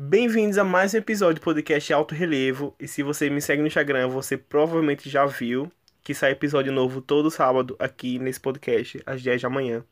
[0.00, 2.72] Bem-vindos a mais um episódio do podcast Alto Relevo.
[2.78, 5.72] E se você me segue no Instagram, você provavelmente já viu
[6.04, 9.84] que sai episódio novo todo sábado aqui nesse podcast, às 10 da manhã.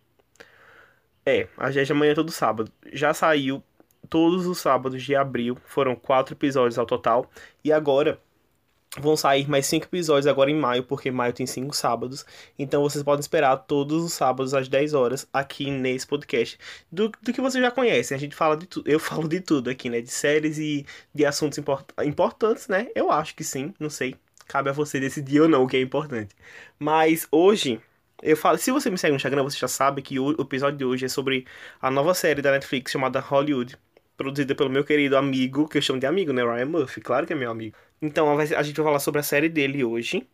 [1.27, 2.71] É, às 10 da manhã todo sábado.
[2.93, 3.61] Já saiu
[4.09, 7.29] todos os sábados de abril, foram quatro episódios ao total.
[7.65, 8.21] E agora
[9.01, 12.25] vão sair mais cinco episódios agora em maio, porque maio tem cinco sábados.
[12.59, 16.59] Então vocês podem esperar todos os sábados às 10 horas aqui nesse podcast.
[16.91, 18.91] Do, do que vocês já conhecem, a gente fala de tudo.
[18.91, 20.01] Eu falo de tudo aqui, né?
[20.01, 22.89] De séries e de assuntos import importantes, né?
[22.95, 24.17] Eu acho que sim, não sei.
[24.49, 26.35] Cabe a você decidir ou não o que é importante.
[26.79, 27.81] Mas hoje.
[28.23, 30.85] Eu falo, se você me segue no Instagram, você já sabe que o episódio de
[30.87, 31.45] hoje é sobre
[31.83, 33.77] a nova série da Netflix chamada Hollywood
[34.17, 36.43] produzida pelo meu querido amigo, que eu chamo de amigo, né?
[36.43, 37.77] Ryan Murphy, claro que é meu amigo.
[38.01, 40.27] Então a gente vai falar sobre a série dele hoje.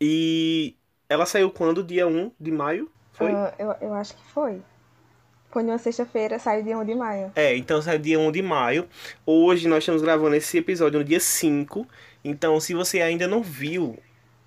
[0.00, 0.74] E
[1.08, 1.82] ela saiu quando?
[1.82, 2.90] Dia 1 de maio?
[3.12, 3.32] Foi?
[3.32, 4.60] Uh, eu, eu acho que foi.
[5.50, 7.32] Foi numa sexta-feira, saiu dia 1 de maio.
[7.34, 8.86] É, então saiu dia 1 de maio.
[9.24, 11.86] Hoje nós estamos gravando esse episódio no dia 5.
[12.22, 13.98] Então, se você ainda não viu,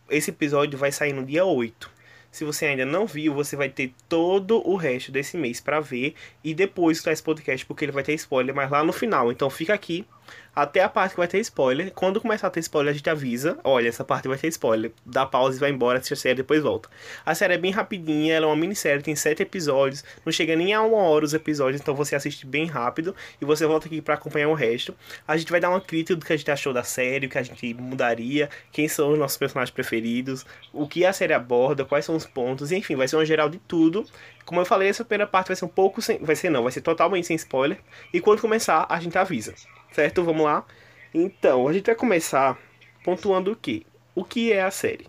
[0.10, 1.90] esse episódio vai sair no dia 8.
[2.32, 6.14] Se você ainda não viu, você vai ter todo o resto desse mês para ver
[6.44, 9.32] e depois escutar esse podcast porque ele vai ter spoiler, mas lá no final.
[9.32, 10.06] Então fica aqui
[10.56, 11.92] até a parte que vai ter spoiler.
[11.94, 13.58] Quando começar a ter spoiler, a gente avisa.
[13.64, 14.92] Olha, essa parte vai ter spoiler.
[15.06, 16.90] Dá pausa e vai embora, assiste a série depois volta.
[17.26, 20.04] A série é bem rapidinha, ela é uma minissérie, tem sete episódios.
[20.26, 23.66] Não chega nem a uma hora os episódios, então você assiste bem rápido e você
[23.66, 24.94] volta aqui para acompanhar o resto.
[25.28, 27.38] A gente vai dar uma crítica do que a gente achou da série, o que
[27.38, 32.04] a gente mudaria, quem são os nossos personagens preferidos, o que a série aborda, quais
[32.04, 34.06] são os pontos, enfim, vai ser uma geral de tudo.
[34.46, 36.18] Como eu falei, essa primeira parte vai ser um pouco sem.
[36.18, 37.78] Vai ser não, vai ser totalmente sem spoiler.
[38.12, 39.54] E quando começar, a gente avisa.
[39.92, 40.24] Certo?
[40.24, 40.66] Vamos lá?
[41.14, 42.58] Então, a gente vai começar
[43.04, 43.86] pontuando o que?
[44.16, 45.08] O que é a série?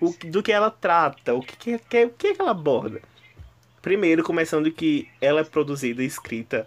[0.00, 1.34] O, do que ela trata?
[1.34, 3.00] O que, que, que, o que, que ela aborda?
[3.80, 6.66] Primeiro, começando que ela é produzida e escrita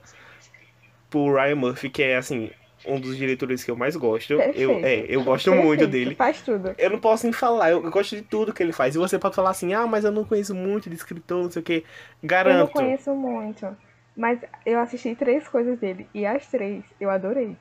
[1.09, 2.49] por Ryan Murphy, que é assim,
[2.85, 4.33] um dos diretores que eu mais gosto.
[4.33, 5.67] Eu, é, eu gosto Perfeito.
[5.67, 6.15] muito dele.
[6.15, 6.73] Faz tudo.
[6.77, 8.95] Eu não posso nem falar, eu, eu gosto de tudo que ele faz.
[8.95, 11.61] E você pode falar assim, ah, mas eu não conheço muito de escritor, não sei
[11.61, 11.83] o que.
[12.23, 12.53] Garanto.
[12.53, 13.77] Eu não conheço muito.
[14.19, 16.05] Mas eu assisti três coisas dele.
[16.13, 17.55] E as três eu adorei.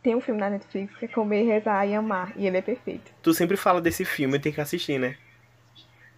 [0.00, 2.32] Tem um filme na Netflix que é Comer, Rezar e Amar.
[2.36, 3.10] E ele é perfeito.
[3.20, 5.16] Tu sempre fala desse filme, eu tenho que assistir, né?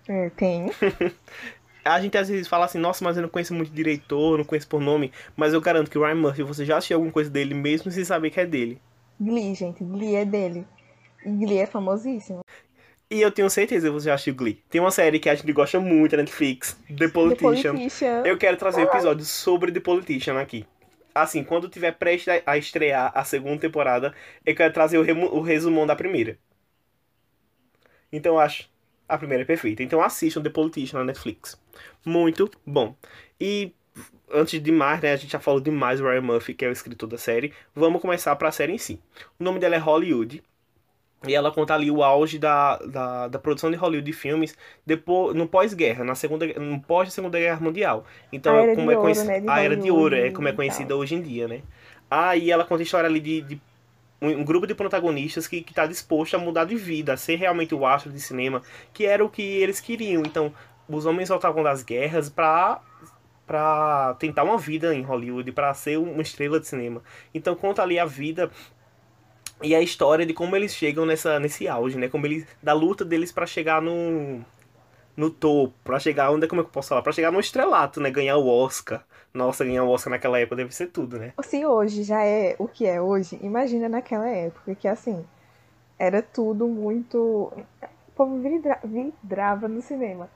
[0.07, 0.71] É, tem.
[1.83, 4.69] A gente às vezes fala assim, nossa, mas eu não conheço muito diretor, não conheço
[4.69, 5.11] por nome.
[5.35, 8.05] Mas eu garanto que o Ryan Murphy, você já assistiu alguma coisa dele mesmo sem
[8.05, 8.79] saber que é dele.
[9.19, 9.83] Glee, gente.
[9.83, 10.67] Glee é dele.
[11.25, 12.41] E Glee é famosíssimo.
[13.11, 14.63] E eu tenho certeza que você já assistiu Glee.
[14.71, 17.73] Tem uma série que a gente gosta muito na Netflix, The Politician.
[17.73, 18.23] The Politician.
[18.25, 20.65] Eu quero trazer um episódio sobre The Politician aqui.
[21.13, 24.15] Assim, quando tiver prestes a estrear a segunda temporada,
[24.47, 26.39] eu quero trazer o, o resumão da primeira.
[28.13, 28.71] Então eu acho
[29.11, 29.83] a primeira é perfeita.
[29.83, 31.61] Então assistam The Politician na Netflix.
[32.05, 32.95] Muito bom.
[33.41, 33.73] E
[34.33, 36.73] antes de mais, né, a gente já falou demais do Ryan Murphy, que é o
[36.73, 37.53] escritor da série.
[37.75, 39.01] Vamos começar para a série em si.
[39.39, 40.43] O nome dela é Hollywood.
[41.27, 45.37] E ela conta ali o auge da, da, da produção de Hollywood de filmes depois,
[45.37, 48.05] no pós-guerra, na segunda, no pós-segunda guerra mundial.
[48.33, 50.49] Então, A era como de é ouro, né, de a era de ouro, é como
[50.49, 51.61] é conhecida hoje em dia, né?
[52.11, 53.61] Aí ela conta a história ali de, de
[54.21, 57.75] um, um grupo de protagonistas que está disposto a mudar de vida, a ser realmente
[57.75, 60.23] o astro de cinema, que era o que eles queriam.
[60.23, 60.53] Então,
[60.89, 62.81] os homens voltavam das guerras para
[63.47, 67.03] para tentar uma vida em Hollywood, para ser uma estrela de cinema.
[67.35, 68.49] Então conta ali a vida
[69.63, 72.09] e a história de como eles chegam nessa nesse auge, né?
[72.09, 74.45] Como eles da luta deles para chegar no
[75.17, 77.41] no topo, para chegar onde é como é que eu posso falar, para chegar no
[77.41, 78.11] estrelato, né?
[78.11, 79.05] Ganhar o Oscar.
[79.35, 81.35] Nossa, ganhar o Oscar naquela época deve ser tudo, né?
[81.43, 85.25] Se hoje já é o que é hoje, imagina naquela época que assim
[85.99, 87.19] era tudo muito.
[87.19, 90.31] O povo vidra- vidrava no cinema.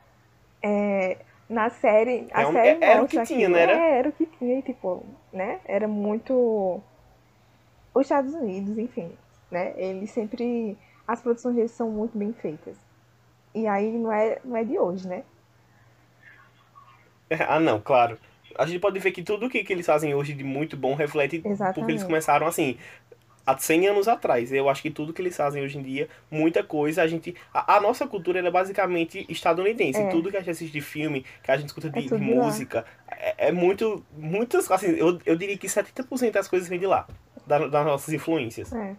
[0.63, 1.19] É,
[1.49, 2.29] na série.
[2.33, 3.73] A É um- série é- era o que tinha, que- né, era?
[3.73, 5.03] Era o que tinha, tipo,
[5.33, 5.61] né?
[5.65, 6.81] Era muito.
[7.95, 9.13] Os Estados Unidos, enfim,
[9.51, 9.73] né?
[9.77, 10.77] Eles sempre.
[11.07, 12.77] As produções deles são muito bem feitas.
[13.55, 15.23] E aí não é, não é de hoje, né?
[17.49, 18.19] Ah, não, claro.
[18.57, 21.39] A gente pode ver que tudo que, que eles fazem hoje de muito bom reflete
[21.39, 22.05] porque eles Exatamente.
[22.05, 22.77] começaram assim
[23.47, 24.53] há 100 anos atrás.
[24.53, 27.77] Eu acho que tudo que eles fazem hoje em dia, muita coisa, a gente a,
[27.77, 30.01] a nossa cultura é basicamente estadunidense.
[30.01, 30.09] É.
[30.09, 32.85] Tudo que a gente assiste de filme, que a gente escuta de, É de música,
[33.11, 37.07] é, é muito muitas assim, eu, eu diria que 70% das coisas vêm de lá,
[37.47, 38.73] das nossas influências.
[38.73, 38.95] É.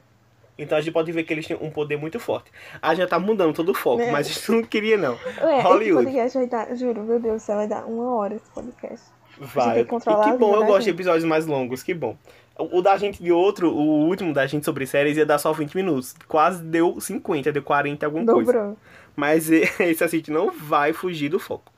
[0.57, 2.50] Então a gente pode ver que eles têm um poder muito forte.
[2.81, 4.12] A gente já tá mudando todo o foco, É.
[4.12, 5.18] mas a gente não queria não.
[5.42, 6.06] Ué, esse Hollywood.
[6.06, 9.06] podcast vai dar, juro, meu Deus do céu, vai dar uma hora esse podcast.
[9.38, 9.83] Vai.
[9.83, 10.95] que e que bom, eu gosto de gente.
[10.95, 12.15] episódios mais longos, que bom.
[12.57, 15.51] O o da gente de outro, o último da gente sobre séries ia dar só
[15.51, 16.15] 20 minutos.
[16.25, 18.53] Quase deu 50, deu 40 alguma coisa.
[18.53, 18.77] Dobrou.
[19.13, 21.69] Mas e- esse a gente não vai fugir do foco.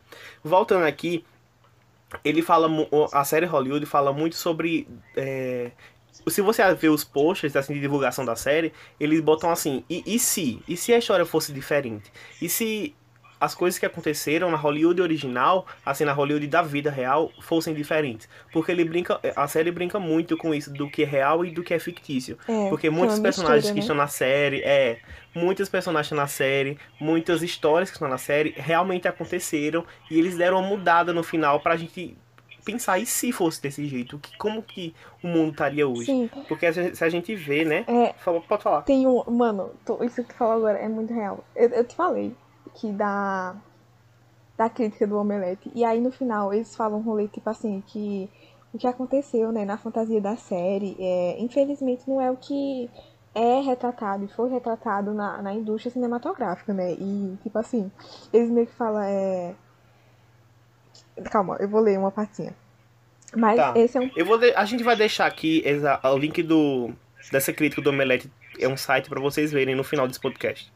[0.43, 1.25] Voltando aqui,
[2.23, 2.69] ele fala.
[3.11, 4.87] A série Hollywood fala muito sobre.
[5.15, 5.71] é,
[6.27, 10.19] se você ver os posters assim, de divulgação da série, eles botam assim, e, e
[10.19, 10.61] se?
[10.67, 12.11] E se a história fosse diferente?
[12.41, 12.95] E se
[13.39, 18.27] as coisas que aconteceram na Hollywood original, assim, na Hollywood da vida real, fossem diferentes.
[18.51, 21.63] Porque ele brinca, a série brinca muito com isso do que é real e do
[21.63, 22.37] que é fictício.
[22.47, 23.81] É, Porque muitos personagens mistura, que né?
[23.81, 24.99] estão na série, é,
[25.35, 30.59] muitos personagens na série, muitas histórias que estão na série realmente aconteceram e eles deram
[30.59, 32.17] uma mudada no final pra gente
[32.71, 34.19] pensar, e se fosse desse jeito?
[34.19, 34.93] Que, como que
[35.23, 36.05] o mundo estaria hoje?
[36.05, 36.29] Sim.
[36.47, 37.85] Porque se a gente vê, né?
[37.87, 38.13] É,
[38.47, 38.81] pode falar.
[38.81, 39.23] Tem um.
[39.29, 41.43] Mano, tô, isso que tu falou agora é muito real.
[41.55, 42.35] Eu, eu te falei
[42.75, 43.55] que da,
[44.57, 45.71] da crítica do Omelete.
[45.73, 48.29] E aí no final eles falam um rolê tipo assim, que
[48.73, 52.89] o que aconteceu, né, na fantasia da série, é, infelizmente não é o que
[53.33, 56.93] é retratado e foi retratado na, na indústria cinematográfica, né?
[56.93, 57.91] E tipo assim,
[58.33, 59.55] eles meio que falam, é.
[61.25, 62.55] Calma, eu vou ler uma partinha.
[63.35, 63.73] Mas tá.
[63.75, 64.09] esse é um.
[64.15, 64.53] Eu vou de...
[64.53, 65.63] A gente vai deixar aqui
[66.03, 66.91] o link do
[67.31, 68.31] dessa crítica do Omelete.
[68.59, 70.71] É um site para vocês verem no final desse podcast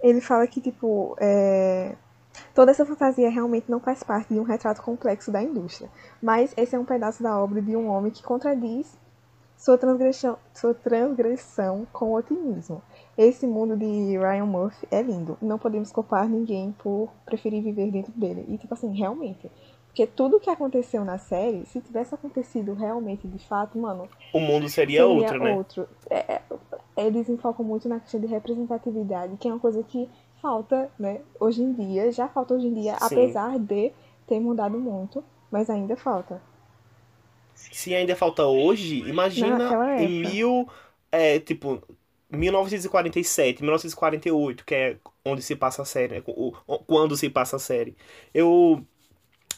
[0.00, 1.94] ele fala que, tipo, é...
[2.54, 5.90] toda essa fantasia realmente não faz parte de um retrato complexo da indústria,
[6.22, 8.98] mas esse é um pedaço da obra de um homem que contradiz
[9.56, 12.82] sua transgressão, sua transgressão com otimismo.
[13.16, 15.38] Esse mundo de Ryan Murphy é lindo.
[15.40, 18.44] Não podemos culpar ninguém por preferir viver dentro dele.
[18.48, 19.50] E, tipo assim, realmente.
[19.96, 24.06] Porque tudo que aconteceu na série, se tivesse acontecido realmente de fato, mano.
[24.30, 25.54] O mundo seria, seria outro, né?
[25.54, 25.88] Outro.
[26.10, 26.42] É, é
[26.98, 30.06] eles enfocam muito na questão de representatividade, que é uma coisa que
[30.42, 33.06] falta, né, hoje em dia, já falta hoje em dia, Sim.
[33.06, 33.90] apesar de
[34.26, 36.42] ter mudado muito, mas ainda falta.
[37.54, 40.68] Se ainda falta hoje, imagina em mil,
[41.10, 41.82] é, tipo,
[42.30, 46.22] 1947, 1948, que é onde se passa a série, né,
[46.86, 47.96] quando se passa a série.
[48.34, 48.86] Eu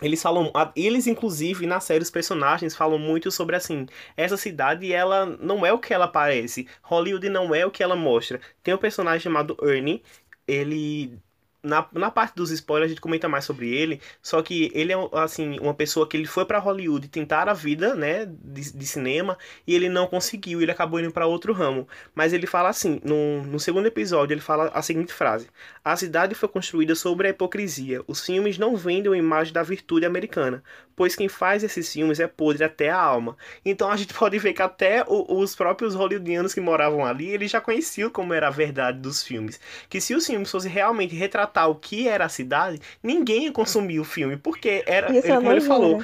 [0.00, 3.86] eles falam, eles inclusive na série os personagens falam muito sobre assim,
[4.16, 6.68] essa cidade ela não é o que ela parece.
[6.82, 8.40] Hollywood não é o que ela mostra.
[8.62, 10.02] Tem um personagem chamado Ernie,
[10.46, 11.18] ele
[11.62, 14.96] na, na parte dos spoilers a gente comenta mais sobre ele, só que ele é
[15.12, 19.36] assim uma pessoa que ele foi para Hollywood tentar a vida, né, de, de, cinema
[19.66, 21.88] e ele não conseguiu, ele acabou indo para outro ramo.
[22.14, 25.48] Mas ele fala assim, no, no segundo episódio ele fala a seguinte frase:
[25.84, 28.02] A cidade foi construída sobre a hipocrisia.
[28.06, 30.62] Os filmes não vendem a imagem da virtude americana,
[30.94, 33.36] pois quem faz esses filmes é podre até a alma.
[33.64, 37.50] Então a gente pode ver que até o, os próprios hollywoodianos que moravam ali, eles
[37.50, 41.47] já conheciam como era a verdade dos filmes, que se os filmes fossem realmente retratados
[41.66, 45.60] o que era a cidade, ninguém ia consumir o filme, porque era, ele, como ele
[45.60, 46.02] falou,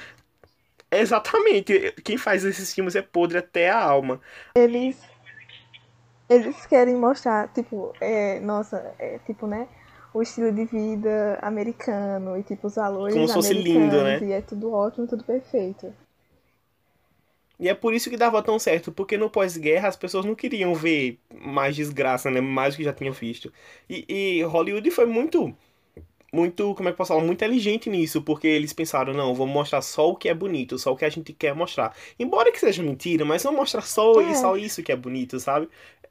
[0.90, 4.20] exatamente, quem faz esses filmes é podre até a alma.
[4.56, 4.96] Eles
[6.28, 9.68] eles querem mostrar, tipo, é, nossa, é, tipo, né,
[10.14, 14.20] o estilo de vida americano e tipo os valores como se fosse lindo, né?
[14.22, 15.92] E é tudo ótimo, tudo perfeito.
[17.58, 20.74] E é por isso que dava tão certo, porque no pós-guerra as pessoas não queriam
[20.74, 22.40] ver mais desgraça, né?
[22.40, 23.52] Mais do que já tinham visto.
[23.88, 25.54] E, e Hollywood foi muito,
[26.32, 29.54] muito, como é que eu posso falar, muito inteligente nisso, porque eles pensaram, não, vamos
[29.54, 31.94] mostrar só o que é bonito, só o que a gente quer mostrar.
[32.18, 34.34] Embora que seja mentira, mas vamos mostrar só, é.
[34.34, 35.68] só isso que é bonito, sabe?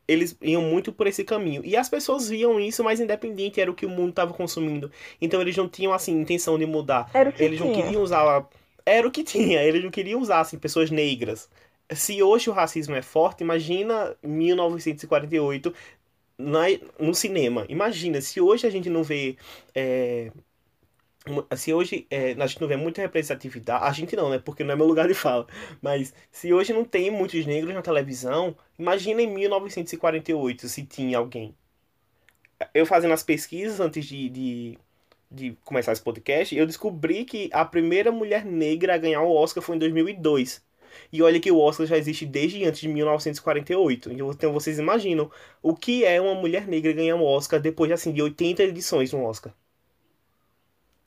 [0.07, 1.61] Eles iam muito por esse caminho.
[1.65, 4.91] E as pessoas viam isso, mas independente era o que o mundo estava consumindo.
[5.21, 7.09] Então eles não tinham, assim, intenção de mudar.
[7.37, 8.47] eles não queriam usar
[8.85, 9.61] era o que tinha.
[9.63, 11.49] Eles não queriam usar assim, pessoas negras.
[11.91, 15.73] Se hoje o racismo é forte, imagina 1948
[16.37, 16.61] na,
[16.99, 17.65] no cinema.
[17.69, 19.37] Imagina, se hoje a gente não vê.
[19.75, 20.31] É,
[21.55, 24.39] se hoje é, a gente não vê muita representatividade, a gente não, né?
[24.39, 25.47] Porque não é meu lugar de fala.
[25.81, 31.55] Mas se hoje não tem muitos negros na televisão, imagina em 1948 se tinha alguém.
[32.73, 34.79] Eu fazendo as pesquisas antes de, de
[35.33, 39.63] de começar esse podcast, eu descobri que a primeira mulher negra a ganhar o Oscar
[39.63, 40.63] foi em 2002.
[41.11, 44.11] E olha que o Oscar já existe desde antes de 1948.
[44.11, 48.21] Então vocês imaginam o que é uma mulher negra ganhar um Oscar depois assim, de
[48.21, 49.53] 80 edições no Oscar.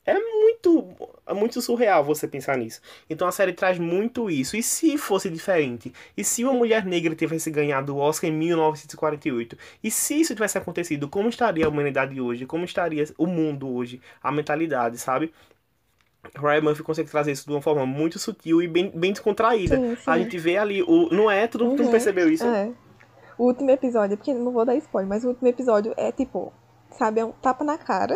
[0.07, 0.85] É muito,
[1.27, 2.79] é muito surreal você pensar nisso.
[3.09, 4.55] Então a série traz muito isso.
[4.55, 5.91] E se fosse diferente?
[6.15, 9.57] E se uma mulher negra tivesse ganhado o Oscar em 1948?
[9.83, 12.45] E se isso tivesse acontecido, como estaria a humanidade hoje?
[12.45, 13.99] Como estaria o mundo hoje?
[14.23, 15.33] A mentalidade, sabe?
[16.39, 19.75] Ryan Murphy consegue trazer isso de uma forma muito sutil e bem, bem descontraída.
[19.75, 20.09] Sim, sim.
[20.09, 21.09] A gente vê ali o.
[21.11, 21.47] Não é?
[21.47, 21.75] Tu, uhum.
[21.75, 22.45] tu percebeu isso?
[22.45, 22.71] É.
[23.37, 26.53] O último episódio, porque não vou dar spoiler, mas o último episódio é tipo,
[26.91, 28.15] sabe, é um tapa na cara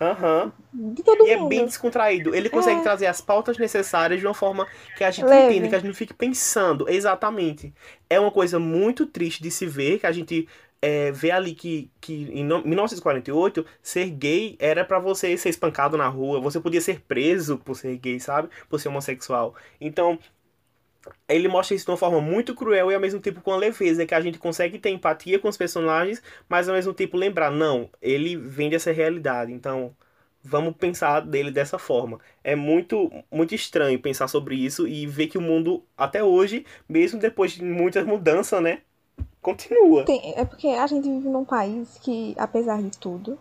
[0.00, 0.52] Aham.
[0.74, 0.94] Uhum.
[0.94, 1.46] De todo e mundo.
[1.46, 2.34] é bem descontraído.
[2.34, 2.82] Ele consegue é.
[2.82, 5.52] trazer as pautas necessárias de uma forma que a gente Leve.
[5.52, 6.88] entenda, que a gente não fique pensando.
[6.88, 7.72] Exatamente.
[8.08, 10.48] É uma coisa muito triste de se ver, que a gente
[10.82, 16.08] é, vê ali que, que em 1948 ser gay era para você ser espancado na
[16.08, 18.48] rua, você podia ser preso por ser gay, sabe?
[18.68, 19.54] Por ser homossexual.
[19.80, 20.18] Então,
[21.28, 24.06] ele mostra isso de uma forma muito cruel e ao mesmo tempo com a leveza,
[24.06, 27.88] que a gente consegue ter empatia com os personagens, mas ao mesmo tempo lembrar, não,
[28.00, 29.94] ele vem dessa realidade, então
[30.42, 32.18] vamos pensar dele dessa forma.
[32.42, 37.18] É muito muito estranho pensar sobre isso e ver que o mundo até hoje, mesmo
[37.18, 38.80] depois de muitas mudanças, né,
[39.40, 40.04] continua.
[40.04, 43.38] Tem, é porque a gente vive num país que, apesar de tudo,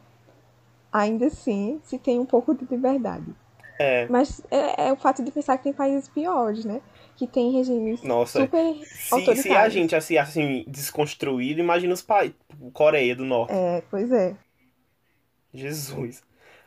[0.91, 3.25] ainda assim se tem um pouco de liberdade.
[3.81, 4.07] É.
[4.09, 6.81] Mas é, é o fato de pensar que tem países piores, né?
[7.15, 12.35] que tem regimes Nossa, super se, se a gente assim, assim desconstruído, imagina os países,
[12.73, 13.53] Coreia do Norte.
[13.53, 14.35] É, pois é.
[15.53, 16.23] Jesus.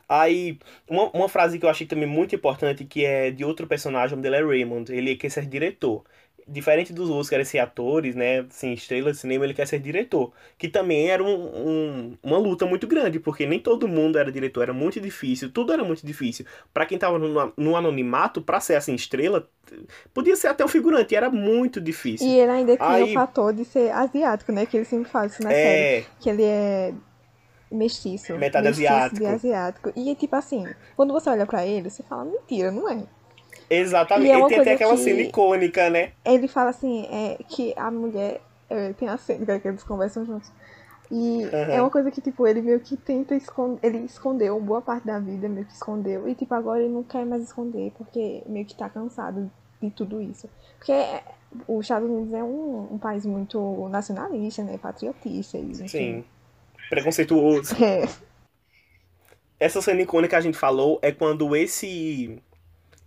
[0.07, 4.13] Aí, uma, uma frase que eu achei também muito importante, que é de outro personagem,
[4.13, 4.93] o nome dele é Raymond.
[4.93, 6.05] Ele quer ser diretor.
[6.47, 8.41] Diferente dos outros que querem ser atores, né?
[8.41, 10.31] Assim, estrelas de cinema, ele quer ser diretor.
[10.59, 14.61] Que também era um, um, uma luta muito grande, porque nem todo mundo era diretor,
[14.61, 16.45] era muito difícil, tudo era muito difícil.
[16.71, 19.49] Para quem tava no, no anonimato, pra ser assim, estrela,
[20.13, 22.27] podia ser até um figurante, era muito difícil.
[22.27, 24.67] E ele ainda cria Aí- o fator de ser asiático, né?
[24.67, 25.55] Que ele sempre fala isso na É.
[25.55, 26.05] série.
[26.19, 26.93] Que ele é
[27.71, 28.37] mestiço.
[28.37, 29.25] Metade mestiço asiático.
[29.27, 29.93] Asiático.
[29.95, 33.03] E tipo assim, quando você olha pra ele, você fala, mentira, não é?
[33.69, 34.27] Exatamente.
[34.27, 36.11] E é Ele uma tem até aquela que- cena icônica, né?
[36.23, 38.41] Ele fala assim, é, que a mulher.
[38.69, 40.51] é, tem a cena que eles conversam juntos.
[41.11, 41.71] E Aham.
[41.71, 43.79] é uma coisa que, tipo, ele meio que tenta esconder.
[43.83, 46.27] Ele escondeu boa parte da vida, meio que escondeu.
[46.27, 50.19] E, tipo, agora ele não quer mais esconder, porque meio que tá cansado de tudo
[50.21, 50.49] isso.
[50.79, 51.21] Porque é,
[51.67, 54.79] os Estados Unidos é um, um país muito nacionalista, né?
[54.79, 55.57] Patriotista.
[55.59, 55.87] E, enfim.
[55.87, 56.23] Sim.
[56.89, 57.75] Preconceituoso.
[57.83, 58.07] É,
[59.59, 62.41] Essa cena icônica que a gente falou é quando esse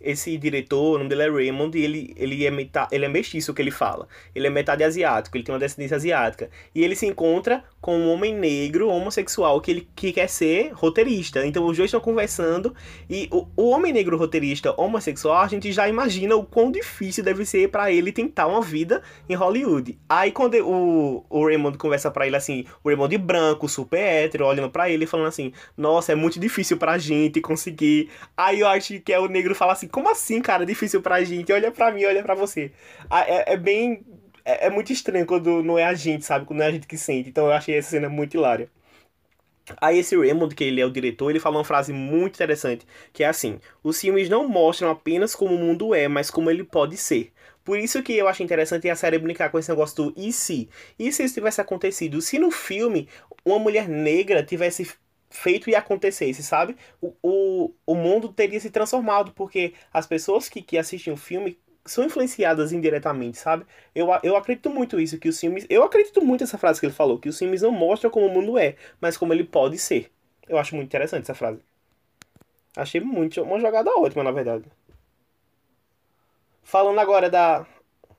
[0.00, 3.52] esse diretor, o nome dele é Raymond, e ele, ele, é meta, ele é mestiço,
[3.52, 4.06] o que ele fala.
[4.34, 6.50] Ele é metade asiático, ele tem uma descendência asiática.
[6.74, 11.44] E ele se encontra com um homem negro, homossexual, que ele que quer ser roteirista.
[11.44, 12.74] Então os dois estão conversando,
[13.10, 17.44] e o, o homem negro roteirista homossexual, a gente já imagina o quão difícil deve
[17.44, 19.98] ser pra ele tentar uma vida em Hollywood.
[20.08, 24.70] Aí quando o, o Raymond conversa pra ele assim, o Raymond branco, super hétero, olhando
[24.70, 28.10] pra ele falando assim, nossa, é muito difícil pra gente conseguir.
[28.36, 31.52] Aí eu acho que é o negro fala assim, como assim, cara, difícil pra gente?
[31.52, 32.72] Olha pra mim, olha pra você.
[33.10, 34.04] Ah, É, é bem.
[34.44, 36.46] É, é muito estranho quando não é a gente, sabe?
[36.46, 37.28] Quando não é a gente que sente.
[37.28, 38.70] Então eu achei essa cena muito hilária.
[39.80, 43.22] Aí esse Raymond, que ele é o diretor, ele fala uma frase muito interessante, que
[43.22, 46.96] é assim: os filmes não mostram apenas como o mundo é, mas como ele pode
[46.96, 47.32] ser.
[47.64, 50.70] Por isso que eu achei interessante a série brincar com esse negócio do e se?
[50.98, 52.20] E se isso tivesse acontecido?
[52.22, 53.08] Se no filme
[53.44, 54.90] uma mulher negra tivesse
[55.30, 56.76] feito e acontecesse, sabe?
[57.00, 61.58] O, o, o mundo teria se transformado, porque as pessoas que, que assistem o filme
[61.84, 63.64] são influenciadas indiretamente, sabe?
[63.94, 65.66] Eu, eu acredito muito isso, que os filmes.
[65.68, 68.30] Eu acredito muito nessa frase que ele falou, que os filmes não mostram como o
[68.30, 70.10] mundo é, mas como ele pode ser.
[70.48, 71.60] Eu acho muito interessante essa frase.
[72.76, 74.64] Achei muito uma jogada ótima, na verdade.
[76.62, 77.66] Falando agora da.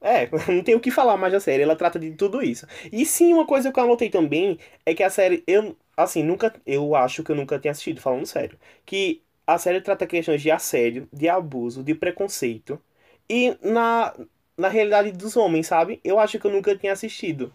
[0.02, 2.66] É, não tenho o que falar mais da série, ela trata de tudo isso.
[2.92, 6.54] E sim, uma coisa que eu anotei também é que a série, eu, assim, nunca,
[6.66, 10.52] eu acho que eu nunca tinha assistido, falando sério, que a série trata questões de
[10.52, 12.82] assédio, de abuso, de preconceito,
[13.30, 14.14] e na,
[14.58, 16.00] na realidade dos homens, sabe?
[16.04, 17.54] Eu acho que eu nunca tinha assistido.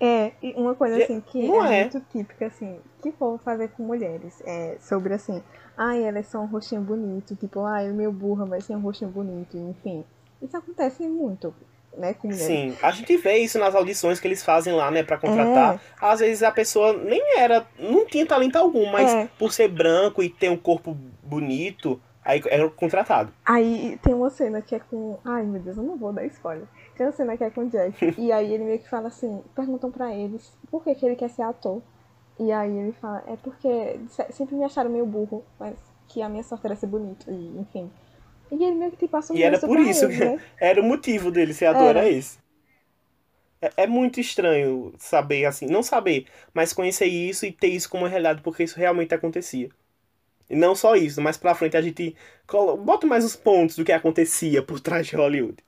[0.00, 1.80] É, e uma coisa assim que não é, é.
[1.82, 4.40] muito típica, assim, que povo fazer com mulheres.
[4.46, 5.42] É sobre assim,
[5.76, 9.10] ai, elas são um rostinho bonito, tipo, ai, é meio burra, mas tem um rostinho
[9.10, 10.04] bonito, enfim.
[10.40, 11.54] Isso acontece muito,
[11.96, 12.30] né, com.
[12.32, 15.80] Sim, a gente vê isso nas audições que eles fazem lá, né, pra contratar.
[16.00, 19.28] Às vezes a pessoa nem era, não tinha talento algum, mas É.
[19.38, 23.32] por ser branco e ter um corpo bonito, aí era contratado.
[23.44, 25.18] Aí tem uma cena que é com.
[25.24, 26.66] Ai meu Deus, eu não vou dar spoiler.
[26.96, 27.94] Tem uma cena que é com o Jack.
[28.18, 31.30] e aí ele meio que fala assim, perguntam pra eles por que, que ele quer
[31.30, 31.80] ser ator.
[32.38, 35.74] E aí ele fala, é porque se- sempre me acharam meio burro, mas
[36.08, 37.90] que a minha sorte era ser bonito, e enfim.
[38.50, 40.40] E ele meio que tipo assumiu E era isso por isso ele, que né?
[40.60, 42.00] era o motivo dele ser ator, Era.
[42.00, 42.38] era esse.
[43.60, 48.06] É, é muito estranho saber assim, não saber, mas conhecer isso e ter isso como
[48.06, 49.68] realidade, porque isso realmente acontecia.
[50.50, 52.16] E não só isso, mas pra frente a gente
[52.46, 55.58] colo- bota mais os pontos do que acontecia por trás de Hollywood.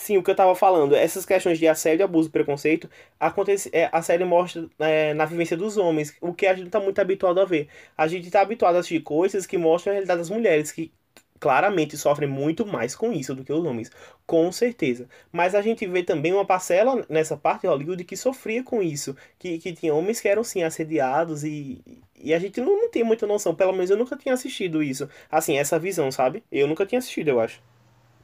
[0.00, 2.88] Sim, o que eu tava falando, essas questões de assédio, abuso preconceito,
[3.18, 6.80] acontece, é, a série mostra é, na vivência dos homens, o que a gente tá
[6.80, 7.68] muito habituado a ver.
[7.98, 10.90] A gente tá habituado a assistir coisas que mostram a realidade das mulheres, que
[11.38, 13.90] claramente sofrem muito mais com isso do que os homens,
[14.26, 15.06] com certeza.
[15.30, 19.14] Mas a gente vê também uma parcela nessa parte de Hollywood que sofria com isso,
[19.38, 21.82] que, que tinha homens que eram sim assediados e,
[22.18, 25.08] e a gente não, não tem muita noção, pelo menos eu nunca tinha assistido isso.
[25.30, 26.42] Assim, essa visão, sabe?
[26.50, 27.60] Eu nunca tinha assistido, eu acho.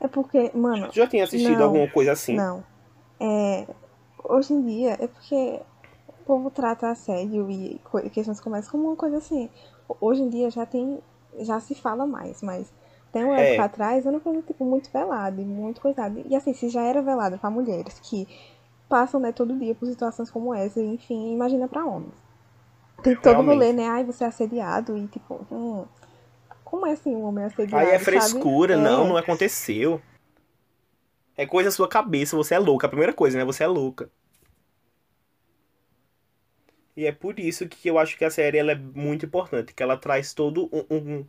[0.00, 1.64] É porque, mano, Tu já tinha assistido Não.
[1.64, 2.34] alguma coisa assim?
[2.34, 2.62] Não.
[3.18, 3.66] É,
[4.22, 5.60] hoje em dia é porque
[6.08, 7.80] o povo trata assédio e
[8.12, 9.48] questões como essa como uma coisa assim.
[10.00, 10.98] Hoje em dia já tem,
[11.40, 12.72] já se fala mais, mas
[13.08, 13.50] até uma é.
[13.50, 16.20] época atrás era uma coisa, tipo, muito velada e muito coisada.
[16.26, 18.28] E assim, se já era velada para mulheres que
[18.88, 22.14] passam, né, todo dia por situações como essa, enfim, imagina para homens.
[23.02, 23.88] Tem todo o rolê, né?
[23.88, 25.84] Ai, você é assediado e tipo, hum,
[26.66, 27.76] como é assim um homem assediado?
[27.76, 28.88] Aí é frescura, sabe?
[28.88, 29.08] não, é.
[29.10, 30.02] não aconteceu.
[31.36, 32.88] É coisa da sua cabeça, você é louca.
[32.88, 33.44] A primeira coisa, né?
[33.44, 34.10] Você é louca.
[36.96, 39.82] E é por isso que eu acho que a série ela é muito importante, que
[39.82, 41.24] ela traz todo um, um,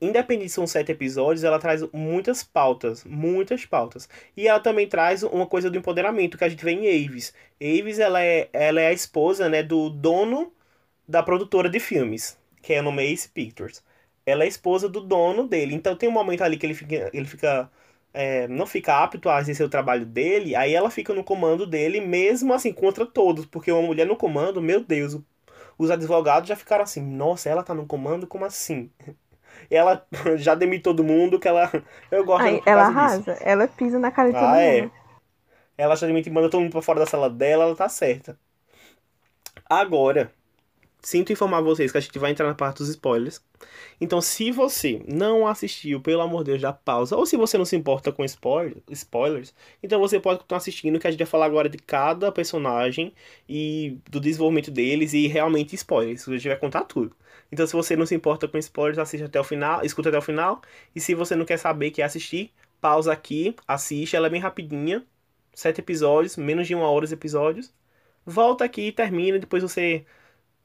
[0.00, 4.08] independente são sete episódios, ela traz muitas pautas, muitas pautas.
[4.36, 7.32] E ela também traz uma coisa do empoderamento que a gente vê em Aves.
[7.60, 10.52] Aves, ela é, ela é a esposa, né, do dono
[11.06, 13.84] da produtora de filmes, que é no Mace Pictures.
[14.26, 15.74] Ela é esposa do dono dele.
[15.74, 17.70] Então tem um momento ali que ele fica, ele fica
[18.14, 22.00] é, não fica apto a exercer o trabalho dele, aí ela fica no comando dele,
[22.00, 25.18] mesmo assim, contra todos, porque uma mulher no comando, meu Deus,
[25.78, 28.90] os advogados já ficaram assim, nossa, ela tá no comando, como assim?
[29.70, 31.70] ela já demite todo mundo, que ela.
[32.10, 33.44] Eu gosto Ai, Ela arrasa, disso.
[33.44, 34.82] ela pisa na cara de todo ah, é.
[34.82, 34.92] mundo.
[35.78, 35.82] É.
[35.84, 38.38] Ela já demite manda todo mundo pra fora da sala dela, ela tá certa.
[39.68, 40.32] Agora,
[41.02, 43.42] sinto informar vocês que a gente vai entrar na parte dos spoilers.
[44.00, 47.16] Então, se você não assistiu, pelo amor de Deus, dá pausa.
[47.16, 51.06] Ou se você não se importa com spoiler, spoilers, então você pode continuar assistindo, que
[51.06, 53.12] a gente vai falar agora de cada personagem
[53.48, 56.26] e do desenvolvimento deles e realmente spoilers.
[56.28, 57.14] A gente vai contar tudo.
[57.50, 60.22] Então, se você não se importa com spoilers, assiste até o final, escuta até o
[60.22, 60.62] final.
[60.94, 64.16] E se você não quer saber, quer assistir, pausa aqui, assiste.
[64.16, 65.04] Ela é bem rapidinha.
[65.54, 67.72] Sete episódios, menos de uma hora os episódios.
[68.24, 69.38] Volta aqui e termina.
[69.38, 70.06] Depois você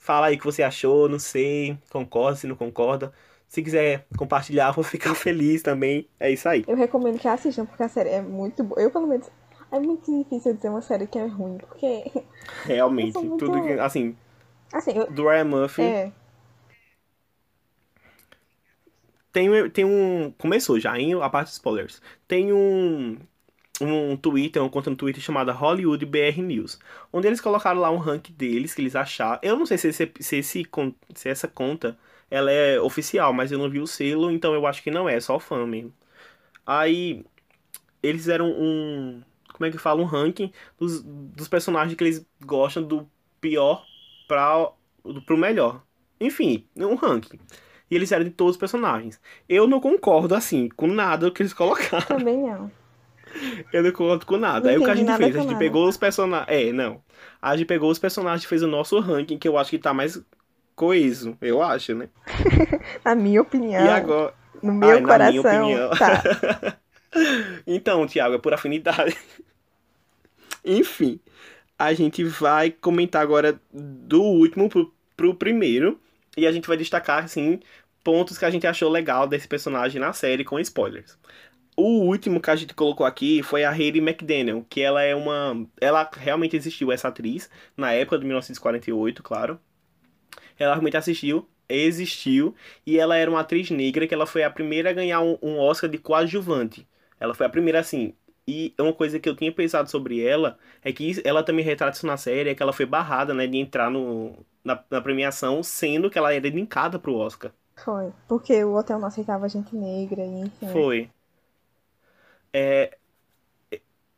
[0.07, 3.11] fala aí o que você achou, não sei, concorda, se não concorda.
[3.45, 6.07] Se quiser compartilhar, vou ficar feliz também.
[6.17, 6.63] É isso aí.
[6.65, 8.79] Eu recomendo que assistam, porque a série é muito boa.
[8.79, 9.29] Eu, pelo menos,
[9.69, 12.09] é muito difícil dizer uma série que é ruim, porque.
[12.63, 13.45] Realmente, muito...
[13.45, 13.73] tudo que.
[13.73, 14.15] Assim.
[14.71, 15.11] Assim, eu...
[15.11, 15.81] do Ryan Murphy.
[15.81, 16.11] É.
[19.33, 20.33] tem, tem um.
[20.37, 22.01] Começou já, em a parte de spoilers.
[22.27, 23.17] Tem um.
[23.79, 26.79] Um Twitter, uma conta no Twitter chamada Hollywood BR News.
[27.13, 29.40] Onde eles colocaram lá um rank deles que eles acharam.
[29.44, 30.66] Eu não sei se, esse, se, esse,
[31.13, 31.98] se essa conta
[32.29, 35.16] ela é oficial, mas eu não vi o selo, então eu acho que não é,
[35.16, 35.94] é só fã mesmo.
[36.66, 37.24] Aí
[38.01, 39.22] eles fizeram um.
[39.53, 40.01] Como é que fala?
[40.01, 43.07] Um ranking dos, dos personagens que eles gostam do
[43.40, 43.85] pior
[44.27, 44.72] para
[45.25, 45.83] pro melhor.
[46.20, 47.40] Enfim, um ranking
[47.90, 49.20] e eles eram de todos os personagens.
[49.48, 52.05] Eu não concordo, assim, com nada que eles colocaram.
[52.05, 52.72] Também não.
[53.72, 54.70] Eu não concordo com nada.
[54.70, 55.35] Aí o que a gente fez?
[55.35, 55.59] A gente nada.
[55.59, 56.48] pegou os personagens.
[56.50, 57.01] É, não.
[57.42, 59.94] A gente pegou os personagens e fez o nosso ranking, que eu acho que tá
[59.94, 60.22] mais
[60.75, 62.09] coeso, eu acho, né?
[63.03, 63.85] na minha opinião.
[63.85, 64.33] E agora.
[64.61, 65.44] No meu Ai, coração.
[65.44, 65.90] Na minha opinião.
[65.92, 66.77] Tá.
[67.66, 69.18] então, Thiago, é por afinidade.
[70.63, 71.20] Enfim,
[71.77, 76.00] a gente vai comentar agora do último pro, pro primeiro.
[76.35, 77.59] E a gente vai destacar, assim,
[78.03, 81.18] pontos que a gente achou legal desse personagem na série com spoilers.
[81.79, 85.63] O último que a gente colocou aqui foi a Hayley McDaniel, que ela é uma.
[85.79, 89.59] Ela realmente existiu, essa atriz, na época de 1948, claro.
[90.57, 94.90] Ela realmente assistiu, existiu, e ela era uma atriz negra que ela foi a primeira
[94.90, 96.87] a ganhar um, um Oscar de coadjuvante.
[97.20, 98.16] Ela foi a primeira, assim.
[98.48, 102.07] E uma coisa que eu tinha pensado sobre ela é que ela também retrata isso
[102.07, 106.09] na série, é que ela foi barrada, né, de entrar no, na, na premiação, sendo
[106.09, 107.51] que ela era indicada pro Oscar.
[107.75, 110.68] Foi, porque o hotel não aceitava gente negra e enfim.
[110.70, 111.09] Foi.
[112.53, 112.98] É,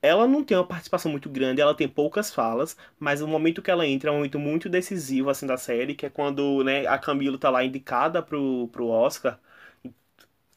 [0.02, 3.72] ela não tem uma participação muito grande, ela tem poucas falas, mas o momento que
[3.72, 6.98] ela entra é um momento muito decisivo assim da série, que é quando né, a
[6.98, 9.40] Camila tá lá indicada pro, pro Oscar.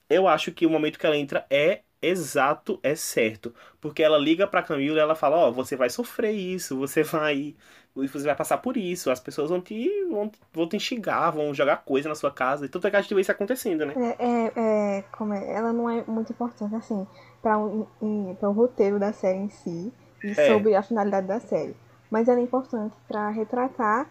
[0.08, 4.46] Eu acho que o momento que ela entra é exato, é certo, porque ela liga
[4.46, 7.54] pra Camila e ela fala, ó, oh, você vai sofrer isso, você vai
[7.94, 11.84] você vai passar por isso, as pessoas vão te, vão, vão te enxergar, vão jogar
[11.84, 13.94] coisa na sua casa, e tudo é que a gente vê isso acontecendo, né?
[13.96, 14.52] É, é,
[14.98, 17.06] é, como é, ela não é muito importante, assim,
[17.42, 20.46] para o, o roteiro da série em si, e é.
[20.46, 21.76] sobre a finalidade da série.
[22.10, 24.08] Mas ela é importante para retratar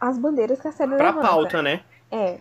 [0.00, 1.22] as bandeiras que a série pra levanta.
[1.22, 1.84] pauta, né?
[2.10, 2.40] É,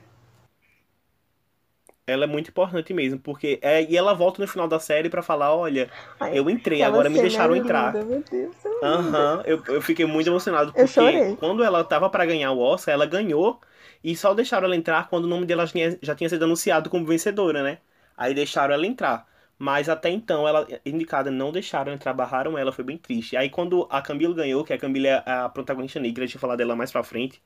[2.06, 5.22] ela é muito importante mesmo, porque é, e ela volta no final da série para
[5.22, 5.90] falar, olha,
[6.20, 7.94] Ai, eu entrei, agora me deixaram entrar.
[8.06, 12.52] Meu Deus, Aham, uhum, eu, eu fiquei muito emocionado porque quando ela tava para ganhar
[12.52, 13.62] o Oscar, ela ganhou
[14.04, 16.90] e só deixaram ela entrar quando o nome dela já tinha, já tinha sido anunciado
[16.90, 17.80] como vencedora, né?
[18.18, 19.28] Aí deixaram ela entrar.
[19.62, 23.38] Mas até então, ela indicada não deixaram entrar, barraram ela, foi bem triste.
[23.38, 26.42] Aí quando a Camila ganhou, que a Camila é a protagonista negra, a gente vai
[26.42, 27.40] falar dela mais pra frente,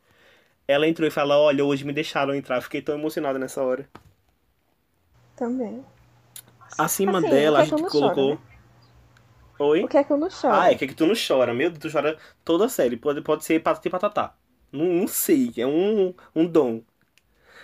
[0.65, 2.61] ela entrou e falou, olha, hoje me deixaram entrar.
[2.61, 3.85] Fiquei tão emocionada nessa hora.
[5.35, 5.83] Também.
[6.77, 8.37] Acima assim, dela, a é gente colocou.
[8.37, 8.41] Chora, né?
[9.59, 9.83] Oi?
[9.83, 10.53] O que é que eu não choro?
[10.55, 11.53] Ah, é que, é que tu não chora.
[11.53, 12.95] Meu Deus, tu chora toda a série.
[12.95, 14.33] Pode, pode ser patati patatá.
[14.71, 16.81] Não, não sei, é um, um dom.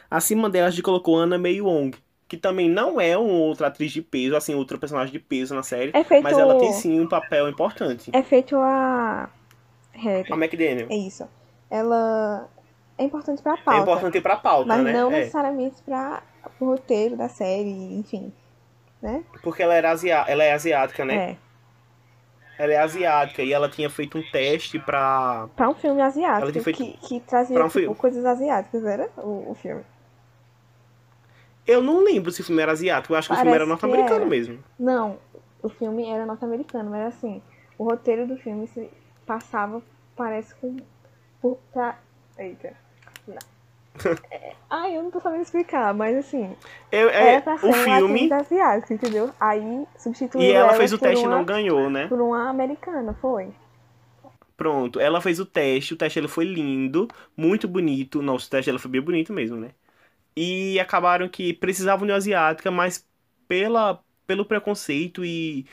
[0.10, 1.98] Acima dela, a gente colocou Ana May Wong,
[2.32, 5.64] que também não é uma outra atriz de peso, assim, outra personagem de peso na
[5.64, 6.24] série, É feito.
[6.24, 8.10] mas ela tem sim um papel importante.
[8.14, 9.30] É feito a.
[9.92, 10.32] Harry.
[10.32, 10.88] A McDaniel.
[10.90, 11.28] É isso.
[11.70, 12.48] Ela
[12.98, 13.82] é importante pra É pauta.
[13.82, 14.94] importante pra pauta, mas né?
[14.94, 16.24] não É, necessariamente para
[16.58, 18.32] o roteiro da série, enfim.
[19.02, 19.26] Né?
[19.44, 20.24] porque ela, era asia...
[20.28, 21.38] ela é asiática, né?
[22.58, 22.64] É.
[22.64, 25.50] Ela é asiática e ela tinha feito um teste pra.
[25.54, 29.52] Pra um filme asiático feito- que, que trazia pra um tipo, coisas asiáticas, era o,
[29.52, 29.84] o filme.
[31.66, 34.26] Eu não lembro se o filme era asiático, eu acho que o filme era norte-americano
[34.26, 34.64] mesmo.
[34.78, 35.20] Não,
[35.62, 37.42] o filme era norte-americano, mas assim,
[37.78, 38.90] o roteiro do filme se
[39.26, 39.82] passava,
[40.16, 40.76] parece com.
[41.42, 42.00] Por, pra,
[42.38, 42.76] eita.
[43.28, 43.38] Não.
[44.32, 46.56] É, ai, eu não tô sabendo explicar, mas assim,
[46.92, 48.26] Eu, é, era pra ser o filme.
[48.26, 49.32] atriz asiática, entendeu?
[49.40, 52.08] Aí substituiu E ela fez o teste e não ganhou, né?
[52.08, 53.54] por uma americana, foi.
[54.58, 58.22] Pronto, ela fez o teste, o teste ele foi lindo, muito bonito.
[58.22, 59.72] Nossa, o teste dela foi bem bonito mesmo, né?
[60.36, 63.08] E acabaram que precisavam de uma asiática, mas
[63.48, 65.66] pela, pelo preconceito e,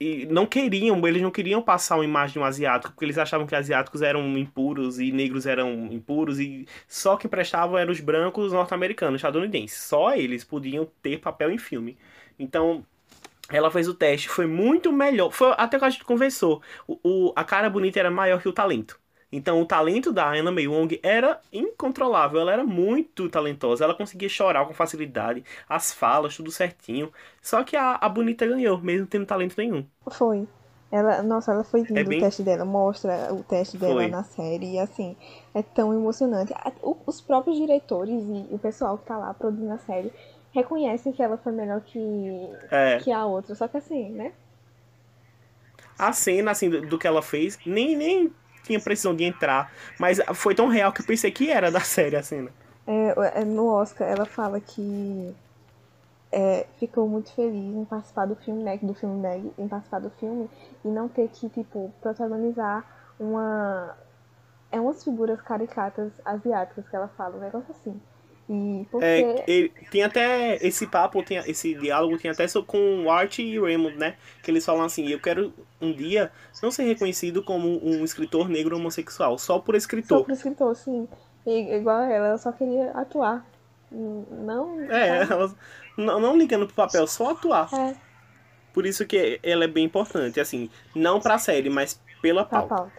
[0.00, 3.46] e não queriam, eles não queriam passar uma imagem de um asiático, porque eles achavam
[3.46, 8.52] que asiáticos eram impuros e negros eram impuros e só que prestavam eram os brancos
[8.52, 9.80] norte-americanos, estadunidenses.
[9.82, 11.98] Só eles podiam ter papel em filme.
[12.38, 12.84] Então,
[13.50, 15.32] ela fez o teste, foi muito melhor.
[15.32, 16.62] Foi até que a gente conversou.
[16.86, 16.98] O,
[17.30, 19.00] o- a cara bonita era maior que o talento.
[19.30, 22.40] Então, o talento da Anna May Wong era incontrolável.
[22.40, 23.84] Ela era muito talentosa.
[23.84, 27.12] Ela conseguia chorar com facilidade, as falas, tudo certinho.
[27.42, 29.86] Só que a, a bonita ganhou, mesmo tendo talento nenhum.
[30.10, 30.48] Foi.
[30.90, 34.08] Ela, nossa, ela foi lindo É bem- o teste dela, mostra o teste dela Foi.
[34.08, 35.14] na série e assim,
[35.54, 36.52] é tão emocionante.
[37.06, 40.12] Os próprios diretores e o pessoal que tá lá produzindo a série
[40.52, 41.98] reconhecem que ela foi melhor que,
[42.70, 44.32] É, que a outra, só que assim, né?
[45.98, 50.20] a cena assim do, do que ela fez nem, nem tinha precisão de entrar, mas
[50.34, 52.50] foi tão real que eu pensei que era da série a cena.
[52.86, 55.34] É, é, no Oscar ela fala que
[56.30, 58.78] é, ficou muito feliz em participar do filme, né?
[58.78, 60.48] Do filme Meg, em participar do filme
[60.84, 62.84] e não ter que, tipo, protagonizar
[63.18, 63.96] uma.
[64.70, 67.98] É umas figuras caricatas asiáticas que ela fala, um negócio assim.
[68.48, 69.04] E porque.
[69.04, 73.58] É, ele, tem até esse papo, tem, esse diálogo tem até com o Art e
[73.58, 74.16] o Raymond, né?
[74.42, 76.32] Que eles falam assim, eu quero um dia
[76.62, 80.24] não ser reconhecido como um escritor negro homossexual, só por Só escritor.
[80.24, 81.06] pro escritor, sim.
[81.46, 83.44] E, igual ela, ela só queria atuar.
[83.90, 84.80] Não.
[84.90, 85.32] É, sabe?
[85.32, 85.56] elas
[85.96, 87.68] não, não ligando pro papel, só atuar.
[87.74, 87.94] É,
[88.72, 92.74] Por isso que ela é bem importante, assim, não pra série, mas pela pauta.
[92.74, 92.92] pauta.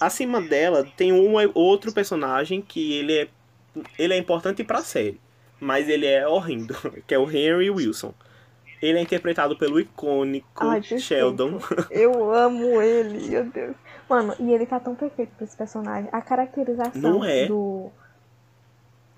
[0.00, 3.28] Acima dela tem um outro personagem que ele é
[3.98, 5.20] ele é importante pra série,
[5.60, 6.74] mas ele é horrendo,
[7.06, 8.14] que é o Henry Wilson.
[8.82, 10.82] Ele é interpretado pelo icônico Ai.
[10.82, 11.58] Sheldon.
[11.90, 13.76] Eu amo ele, meu Deus.
[14.08, 16.10] Mano, e ele tá tão perfeito pra esse personagem.
[16.12, 17.46] A caracterização é?
[17.46, 17.90] do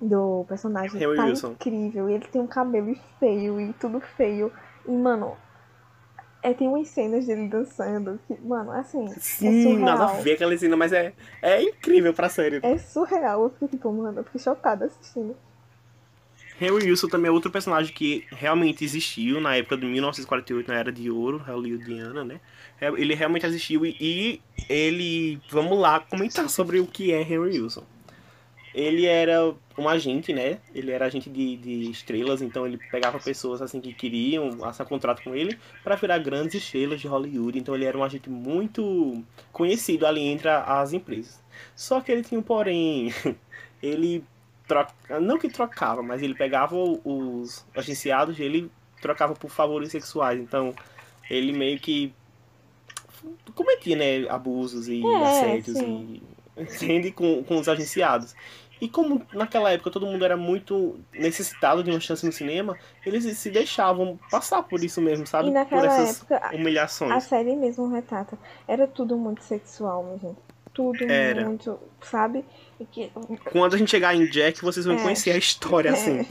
[0.00, 1.52] do personagem Harry tá Wilson.
[1.52, 2.08] incrível.
[2.08, 4.52] Ele tem um cabelo feio e tudo feio.
[4.86, 5.36] E, mano,
[6.46, 9.80] é, tem umas cenas dele dançando que, mano, assim, é Sim, surreal.
[9.80, 12.60] nada a ver aquela cena, mas é, é incrível pra série.
[12.62, 13.42] É surreal.
[13.42, 15.36] Eu fiquei tipo, mano, eu fiquei chocada assistindo.
[16.60, 20.92] Henry Wilson também é outro personagem que realmente existiu na época de 1948, na Era
[20.92, 22.40] de Ouro, hollywoodiana, né?
[22.80, 25.40] É, Ele realmente existiu e, e ele...
[25.50, 27.84] Vamos lá comentar sobre o que é Henry Wilson.
[28.72, 30.58] Ele era um agente, né?
[30.74, 35.22] Ele era agente de, de estrelas, então ele pegava pessoas assim que queriam assinar contrato
[35.22, 37.58] com ele para virar grandes estrelas de Hollywood.
[37.58, 41.42] Então ele era um agente muito conhecido ali entre as empresas.
[41.74, 43.12] Só que ele tinha um porém.
[43.82, 44.24] ele
[44.66, 45.20] troca...
[45.20, 50.40] não que trocava, mas ele pegava os agenciados e trocava por favores sexuais.
[50.40, 50.74] Então
[51.28, 52.14] ele meio que
[53.54, 56.22] cometia, né, abusos e É, assédios e
[56.56, 58.34] entende com, com os agenciados.
[58.80, 63.24] E como naquela época todo mundo era muito necessitado de uma chance no cinema, eles
[63.38, 65.48] se deixavam passar por isso mesmo, sabe?
[65.48, 67.12] E por naquela essas época, humilhações.
[67.12, 68.38] A série mesmo retrata.
[68.68, 70.38] Era tudo muito sexual, minha gente.
[70.74, 71.46] Tudo Era.
[71.46, 72.44] muito, sabe?
[72.78, 73.10] E que,
[73.50, 75.02] Quando a gente chegar em Jack, vocês vão É.
[75.02, 76.26] conhecer a história assim.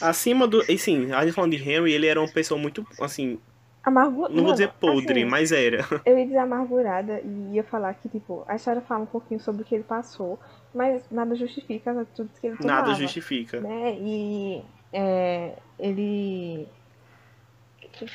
[0.00, 0.62] Acima do.
[0.70, 3.38] E sim, a gente falando de Henry, ele era uma pessoa muito, assim,
[3.84, 4.34] amargurada.
[4.34, 5.84] não vou dizer podre, assim, mas era.
[6.06, 9.62] Eu ia dizer amargurada e ia falar que, tipo, a história fala um pouquinho sobre
[9.62, 10.38] o que ele passou,
[10.74, 12.80] mas nada justifica as atitudes que ele tomava.
[12.88, 13.60] Nada justifica.
[13.60, 13.96] Né?
[14.00, 16.68] E é, ele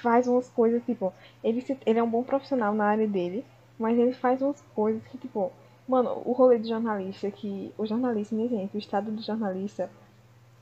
[0.02, 3.46] faz umas coisas, tipo, ele, se- ele é um bom profissional na área dele,
[3.78, 5.52] mas ele faz umas coisas que, tipo,
[5.88, 9.90] mano, o rolê do jornalista, que o jornalista, minha gente, o estado do jornalista,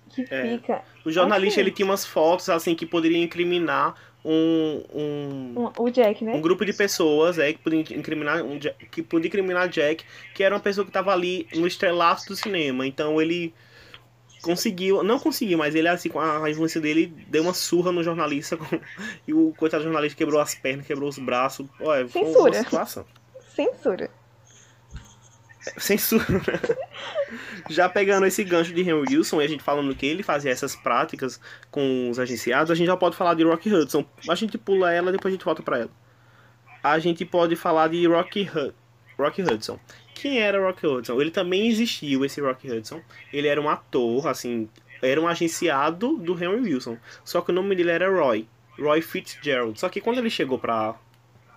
[0.09, 0.43] que É.
[0.57, 0.81] fica.
[1.05, 1.61] O jornalista, Assim.
[1.67, 3.95] ele tinha umas fotos, assim, que poderiam incriminar
[4.29, 6.33] um, um, um- Jack, né?
[6.33, 10.03] um grupo de pessoas, é, que podia incriminar, um, Jack- que podia incriminar Jack,
[10.35, 12.85] que era uma pessoa que estava ali no estrelato do cinema.
[12.85, 13.53] Então ele
[14.41, 18.55] conseguiu, não conseguiu, mas ele assim, com a influência dele, deu uma surra no jornalista
[18.57, 18.65] com,
[19.27, 21.65] e o coitado jornalista quebrou as pernas, quebrou os braços.
[21.77, 22.63] Foi Censura.
[23.55, 24.09] Censura.
[25.77, 26.25] Censura.
[27.69, 30.75] Já pegando esse gancho de Henry Wilson e a gente falando que ele fazia essas
[30.75, 34.05] práticas com os agenciados, a gente já pode falar de Rock Hudson.
[34.29, 35.91] A gente pula ela depois a gente volta pra ela.
[36.83, 38.73] A gente pode falar de Rocky, Hu
[39.17, 39.79] Rock Hudson.
[40.13, 41.19] Quem era Rock Hudson?
[41.19, 43.01] Ele também existiu, esse Rock Hudson.
[43.33, 44.69] Ele era um ator, assim,
[45.01, 46.97] era um agenciado do Henry Wilson.
[47.23, 48.47] Só que o nome dele era Roy.
[48.79, 49.79] Roy Fitzgerald.
[49.79, 50.95] Só que quando ele chegou pra,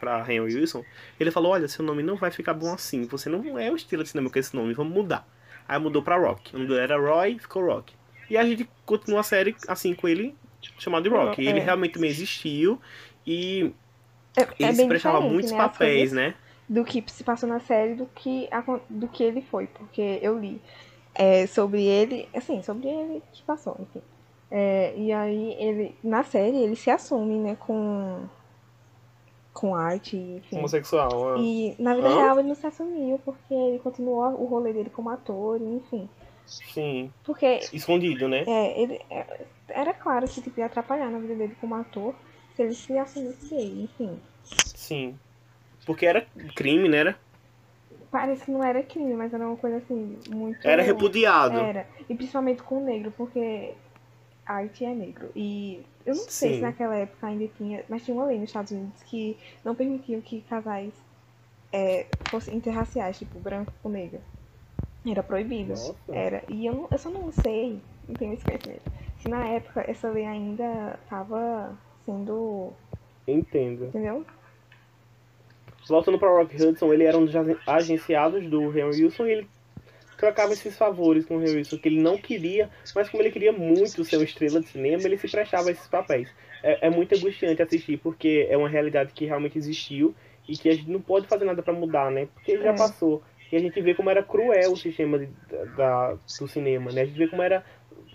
[0.01, 0.83] pra Henry Wilson,
[1.21, 3.05] ele falou, olha, seu nome não vai ficar bom assim.
[3.05, 5.29] Você não é o estilo de cinema com esse nome, vamos mudar.
[5.69, 6.51] Aí mudou pra Rock.
[6.55, 7.95] O nome dele era Roy, ficou Rock.
[8.29, 10.35] E a gente continua a série assim com ele,
[10.79, 11.41] chamado de Rock.
[11.41, 11.63] E ele É.
[11.63, 12.81] realmente também existiu
[13.27, 13.73] e
[14.37, 16.35] É, ele é se prestava muitos né, papéis, né?
[16.69, 18.49] Do que se passou na série do que,
[18.89, 19.67] do que ele foi.
[19.67, 20.61] Porque eu li
[21.15, 24.03] é, sobre ele, assim, sobre ele que passou, enfim.
[24.51, 28.25] É, e aí, ele, na série, ele se assume, né, com,
[29.53, 30.59] com arte, enfim.
[30.59, 31.35] Homossexual.
[31.35, 31.39] ah.
[31.39, 32.17] E na vida Hã?
[32.17, 36.09] real ele não se assumiu, porque ele continuou o rolê dele como ator, enfim.
[36.47, 37.13] Sim.
[37.25, 38.45] Porque Escondido, né?
[38.47, 42.15] é, ele, é, era claro que tipo, ia atrapalhar na vida dele como ator
[42.57, 44.21] se ele se assumisse gay, enfim.
[44.45, 45.19] Sim.
[45.87, 46.99] Porque era crime, né?
[46.99, 47.19] Era,
[48.11, 50.67] Parece que não era crime, mas era uma coisa assim, muito.
[50.67, 51.57] era repudiado.
[51.59, 51.87] Era.
[52.09, 53.73] E principalmente com o negro, porque
[54.45, 55.31] arte é negro.
[55.37, 56.55] E eu não sei Sim.
[56.57, 60.21] se naquela época ainda tinha, mas tinha uma lei nos Estados Unidos que não permitiam
[60.21, 60.93] que casais
[61.73, 64.21] é, fossem interraciais, tipo branco com negro.
[65.07, 65.71] Era proibido.
[65.71, 65.95] Nossa.
[66.11, 66.43] Era.
[66.49, 70.11] E eu, não- eu só não sei, não tenho esse conhecimento, se na época essa
[70.11, 72.73] lei ainda tava sendo.
[73.27, 73.87] Entendo.
[73.87, 74.27] Entendeu?
[75.89, 79.49] Voltando para Rock Hudson, ele era um dos agen- agenciados do Henry Wilson e ele
[80.21, 83.53] trocava esses favores com o Henry Wilson, que ele não queria, mas como ele queria
[83.53, 86.29] muito ser uma estrela de cinema, ele se prestava a esses papéis.
[86.63, 90.15] É, é muito angustiante assistir, porque é uma realidade que realmente existiu
[90.47, 92.29] e que a gente não pode fazer nada para mudar, né?
[92.35, 92.77] Porque já É.
[92.77, 93.23] passou.
[93.51, 95.29] E a gente vê como era cruel o sistema de-
[95.77, 97.03] da, do cinema, né?
[97.03, 97.65] A gente vê como era,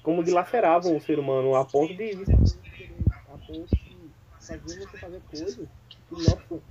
[0.03, 5.21] como dilaceravam o ser humano a ponto de, de a ponto de fazer você fazer
[5.29, 6.61] coisas que, nossa,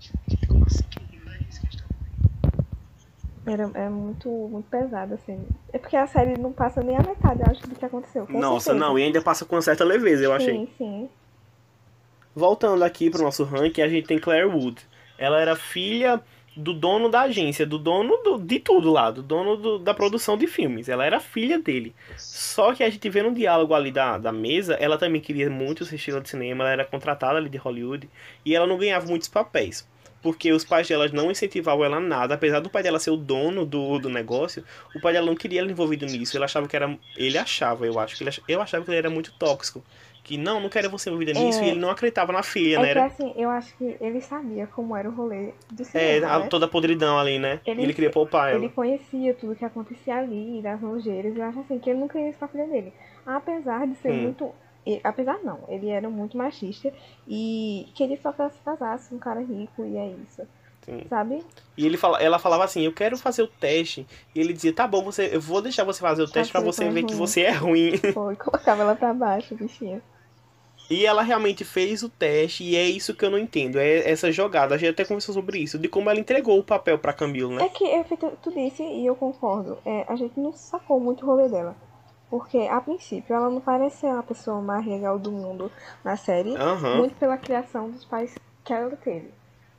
[3.46, 5.38] Era, é muito, muito pesado, assim.
[5.72, 8.26] É porque a série não passa nem a metade, eu acho, do que aconteceu.
[8.26, 8.86] com Nossa, certeza.
[8.86, 10.54] não, e ainda passa com uma certa leveza, eu achei.
[10.54, 11.08] Sim, sim.
[12.34, 14.80] Voltando aqui pro nosso ranking, a gente tem Claire Wood.
[15.18, 16.20] Ela era filha
[16.56, 20.36] do dono da agência, do dono do- de tudo lá, do dono do- da produção
[20.36, 20.88] de filmes.
[20.88, 21.94] Ela era filha dele.
[22.16, 25.84] Só que a gente vê no diálogo ali da, da mesa, ela também queria muito
[25.84, 28.08] ser estrela de cinema, ela era contratada ali de Hollywood,
[28.44, 29.86] e ela não ganhava muitos papéis.
[30.24, 33.16] Porque os pais dela não incentivavam ela a nada, apesar do pai dela ser o
[33.16, 36.36] dono do, do negócio, o pai dela não queria ela envolvido nisso.
[36.36, 36.98] Ele achava que era.
[37.16, 39.84] Ele achava, eu acho, que ele eu achava que ele era muito tóxico.
[40.22, 41.66] Que não, não quero você envolvida nisso, É.
[41.66, 42.86] e ele não acreditava na filha, É né?
[42.92, 46.36] que Era, assim, eu acho que ele sabia como era o rolê do é, cinema,
[46.36, 46.48] a- né?
[46.48, 47.60] toda a podridão ali, né?
[47.66, 48.64] Ele- Ele, queria poupar ela.
[48.64, 52.08] Ele conhecia tudo que acontecia ali, das nojeiras, e eu acho assim, que ele não
[52.08, 52.92] queria isso pra filha dele.
[53.26, 54.22] Apesar de ser Hum.
[54.24, 54.50] muito.
[54.86, 56.92] E- Apesar não, ele era muito machista
[57.26, 60.42] e queria só que ela se casasse com um cara rico e é isso.
[60.84, 61.02] Sim.
[61.08, 61.42] Sabe?
[61.78, 64.06] E ele fala, ela falava assim, eu quero fazer o teste.
[64.34, 66.90] E ele dizia, tá bom, você, eu vou deixar você fazer o teste pra você
[66.90, 67.96] ver que ruim." você é ruim.
[68.12, 70.02] Foi, colocava ela pra baixo, bichinha.
[70.90, 73.78] E ela realmente fez o teste, e é isso que eu não entendo.
[73.78, 74.74] É essa jogada.
[74.74, 77.64] A gente até conversou sobre isso, de como ela entregou o papel pra Camilo, né?
[77.64, 79.78] É que é feito, tu disse e eu concordo.
[79.86, 81.74] É, a gente não sacou muito o rolê dela.
[82.30, 85.70] Porque, a princípio, ela não parece ser a pessoa mais legal do mundo
[86.02, 86.56] na série.
[86.56, 86.96] Aham.
[86.96, 88.34] Muito pela criação dos pais
[88.64, 89.32] que ela teve.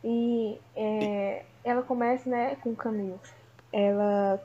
[0.03, 3.19] E é, ela começa, né, com o Camilo.
[3.73, 4.41] Ela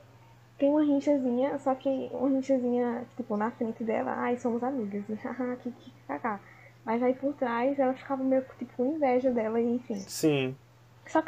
[0.59, 5.05] tem uma rinchazinha, só que uma rinchazinha, tipo, na frente dela, ai, somos amigas.
[5.09, 5.93] E haha, que que.
[6.85, 9.97] Mas aí por trás ela ficava meio tipo com inveja dela, e enfim.
[9.97, 10.57] Sim.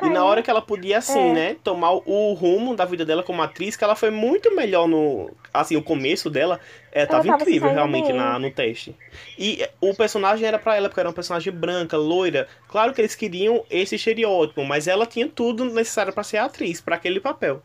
[0.02, 1.32] E na hora que ela podia, assim, É.
[1.32, 5.30] né, tomar o rumo da vida dela como atriz, que ela foi muito melhor no.
[5.52, 6.60] Assim, o começo dela
[6.92, 8.96] é, tava, tava incrível realmente na, no teste.
[9.38, 12.48] E é, o personagem era pra ela, porque era uma personagem branca, loira.
[12.68, 16.96] Claro que eles queriam esse estereótipo, mas ela tinha tudo necessário pra ser atriz, pra
[16.96, 17.62] aquele papel.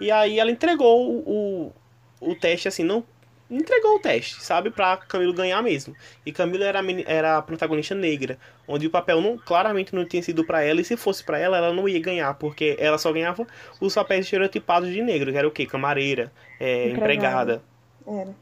[0.00, 1.72] E aí ela entregou o,
[2.20, 3.04] o, o teste, assim, não.
[3.52, 4.70] Entregou o teste, sabe?
[4.70, 5.94] Pra Camilo ganhar mesmo.
[6.24, 10.42] E Camilo era, era a protagonista negra, onde o papel não, claramente não tinha sido
[10.42, 13.46] pra ela, e se fosse pra ela, ela não ia ganhar, porque ela só ganhava
[13.78, 15.66] os papéis estereotipados de negro, que era o quê?
[15.66, 17.62] Camareira, é, Empregada.
[18.06, 18.34] Era.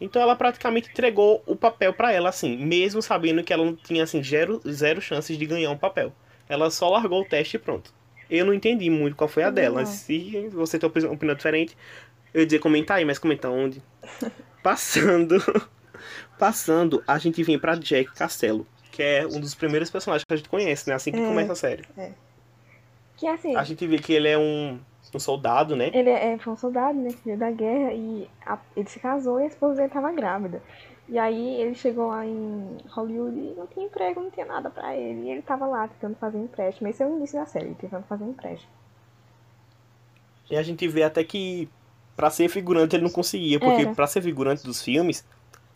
[0.00, 4.02] Então ela praticamente entregou o papel pra ela, assim, mesmo sabendo que ela não tinha,
[4.02, 6.10] assim, zero, zero chances de ganhar um papel.
[6.48, 7.92] Ela só largou o teste e pronto.
[8.30, 9.80] Eu não entendi muito qual foi a dela.
[9.80, 9.86] não.
[9.86, 11.76] Se você tem uma opinião diferente,
[12.32, 13.82] eu ia dizer comentar aí, mas comenta onde.
[14.62, 15.36] Passando.
[16.38, 20.36] Passando, a gente vem pra Jack Castelo, que é um dos primeiros personagens que a
[20.36, 20.94] gente conhece, né?
[20.94, 21.26] Assim que É.
[21.26, 21.84] começa a série.
[23.16, 24.80] Que assim, A gente vê que ele é um,
[25.14, 25.90] um soldado, né?
[25.92, 27.10] ele é, foi um soldado, né?
[27.10, 30.62] Que veio da guerra e a- ele se casou e a esposa dele tava grávida.
[31.06, 34.96] E aí ele chegou lá em Hollywood e não tinha emprego, não tinha nada pra
[34.96, 35.26] ele.
[35.26, 36.88] E ele tava lá tentando fazer empréstimo.
[36.88, 38.70] Esse é o início da série, tentando fazer empréstimo.
[40.50, 41.68] E a gente vê até que
[42.20, 43.94] pra ser figurante ele não conseguia, porque Era.
[43.94, 45.24] pra ser figurante dos filmes,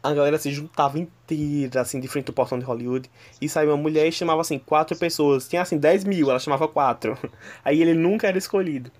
[0.02, 3.78] a galera se juntava inteira, assim, de frente ao portão de Hollywood, e saía uma
[3.78, 5.48] mulher e chamava, assim, quatro pessoas.
[5.48, 7.16] Tinha, assim, 10 mil, ela chamava quatro.
[7.64, 8.92] Aí ele nunca era escolhido.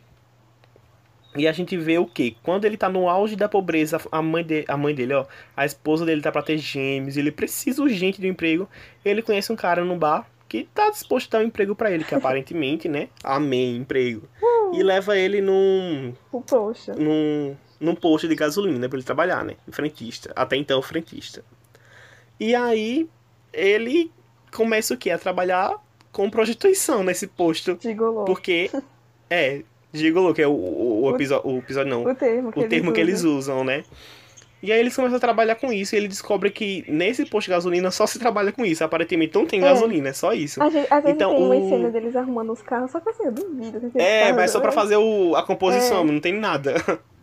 [1.36, 2.34] E a gente vê o quê?
[2.42, 5.66] Quando ele tá no auge da pobreza, a mãe, de, a mãe dele, ó, a
[5.66, 8.66] esposa dele tá pra ter gêmeos, ele precisa urgente de um emprego,
[9.04, 12.04] ele conhece um cara no bar que tá disposto a dar um emprego pra ele,
[12.04, 14.26] que aparentemente, né, amém, emprego.
[14.72, 16.94] E leva ele num, O poxa.
[16.94, 19.54] num, num posto de gasolina pra ele trabalhar, né?
[19.70, 20.32] Frentista.
[20.34, 21.44] Até então, frentista.
[22.38, 23.08] E aí,
[23.52, 24.10] ele
[24.52, 25.10] começa o quê?
[25.10, 25.74] A trabalhar
[26.12, 27.76] com prostituição nesse posto.
[27.80, 28.24] Gigolô.
[28.24, 28.70] Porque,
[29.30, 32.68] é, gigolô, que é o, o, o episódio, o episódio não, O termo que, o
[32.68, 33.36] termo que eles usam.
[33.60, 33.84] usam, né?
[34.64, 37.50] E aí eles começam a trabalhar com isso e ele descobre que nesse posto de
[37.50, 38.82] gasolina só se trabalha com isso.
[38.82, 39.62] Aparentemente não tem É.
[39.62, 40.62] gasolina, é só isso.
[40.62, 43.10] Às vezes, às vezes Então, tem uma o- cena deles arrumando os carros, só que
[43.10, 46.04] assim, eu duvido que É, mas só pra fazer o, a composição, É.
[46.04, 46.74] não tem nada.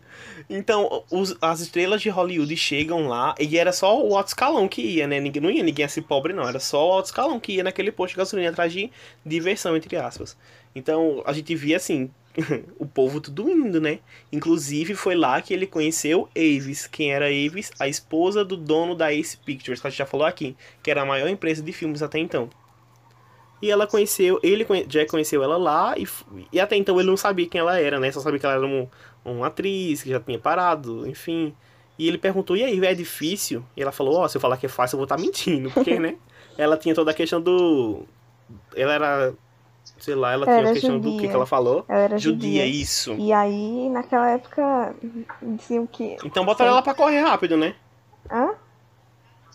[0.50, 4.82] Então, os- as estrelas de Hollywood chegam lá e era só o alto escalão que
[4.82, 5.20] ia, né?
[5.20, 6.46] Ninguém, não ia ninguém assim pobre, não.
[6.48, 8.90] Era só o alto escalão que ia naquele posto de gasolina atrás de
[9.24, 10.36] diversão, entre aspas.
[10.74, 12.10] Então, a gente via assim,
[12.78, 13.98] o povo tudo indo, né?
[14.32, 16.86] Inclusive, foi lá que ele conheceu Avis.
[16.86, 17.70] Quem era Avis?
[17.78, 21.02] A esposa do dono da Ace Pictures, que a gente já falou aqui, que era
[21.02, 22.48] a maior empresa de filmes até então.
[23.60, 26.06] E ela conheceu, ele Jack conheceu ela lá e,
[26.52, 28.10] e até então ele não sabia quem ela era, né?
[28.10, 28.88] Só sabia que ela era um-
[29.24, 31.54] uma atriz que já tinha parado, enfim.
[31.96, 34.66] E ele perguntou: "E aí, é difícil?" E ela falou: "Ó, se eu falar que
[34.66, 36.16] é fácil, eu vou estar mentindo", porque, né?
[36.58, 38.04] Ela tinha toda a questão do
[38.76, 39.34] ela era
[39.98, 41.28] sei lá, ela tinha Era a questão do que, judia.
[41.28, 41.84] que ela falou.
[41.88, 42.66] Ela era Judia, judia.
[42.66, 43.12] isso.
[43.14, 44.94] E aí, naquela época,
[45.40, 46.16] diziam que.
[46.24, 47.74] Então botaram ela pra correr rápido, né?
[48.30, 48.50] Hã?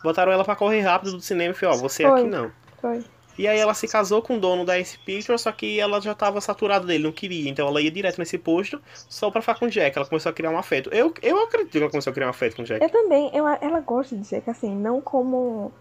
[0.04, 2.22] Botaram ela pra correr rápido do cinema e falou, ó, você Foi.
[2.22, 2.52] aqui não.
[2.80, 3.04] Foi.
[3.38, 6.16] E aí ela se casou com o dono da Ace Pictures, só que ela já
[6.16, 7.48] tava saturada dele, não queria.
[7.50, 9.96] Então ela ia direto nesse posto só pra ficar com o Jack.
[9.96, 10.90] Ela começou a criar um afeto.
[10.92, 12.82] Eu, eu acredito que ela começou a criar um afeto com o Jack.
[12.84, 15.72] Eu também, eu, ela gosta de Jack, assim, não como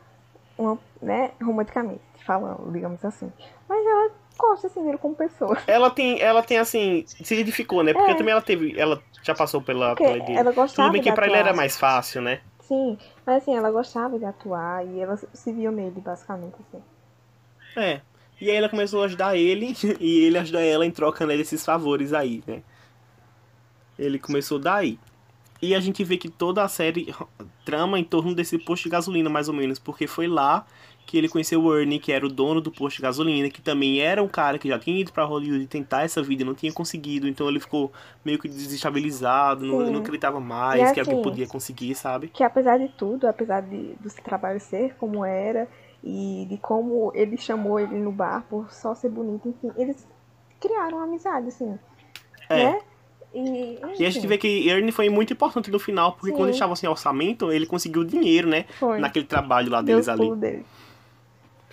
[0.59, 3.33] uma, né, romanticamente falando, digamos assim.
[3.67, 5.57] Mas ela gosta, assim, dele como pessoa.
[5.67, 7.93] Ela tem, ela tem assim, se identificou, né?
[7.93, 8.15] Porque É.
[8.15, 10.39] também ela teve, ela já passou pela, Porque pela ideia.
[10.41, 12.41] ela gostava Tudo bem que pra ele era mais fácil, né?
[12.61, 16.83] Sim, mas assim, ela gostava de atuar e ela se viu nele, basicamente, assim.
[17.77, 18.01] É.
[18.41, 21.65] E aí ela começou a ajudar ele e ele ajudou ela em troca né, desses
[21.65, 22.63] favores aí, né?
[23.99, 24.99] Ele começou daí.
[25.63, 27.15] E a gente vê que toda a série
[27.65, 30.67] trama em torno desse posto de gasolina, mais ou menos, porque foi lá
[31.07, 34.01] que ele conheceu o Ernie, que era o dono do posto de gasolina, que também
[34.01, 36.73] era um cara que já tinha ido pra Hollywood tentar essa vida e não tinha
[36.73, 37.93] conseguido, então ele ficou
[38.25, 42.27] meio que desestabilizado, não, não acreditava mais E que alguém assim, podia conseguir, sabe?
[42.29, 45.69] Que apesar de tudo, apesar de, do trabalho ser como era
[46.03, 50.07] e de como ele chamou ele no bar por só ser bonito, enfim, eles
[50.61, 51.79] criaram uma amizade, assim,
[52.49, 52.65] É.
[52.65, 52.81] né?
[53.35, 56.33] E, E a gente vê que Ernie foi muito importante no final, porque Sim.
[56.33, 58.65] quando ele estava sem orçamento, ele conseguiu dinheiro, né?
[58.79, 58.99] foi.
[58.99, 60.35] Naquele trabalho lá Deu deles os ali.
[60.37, 60.65] dele.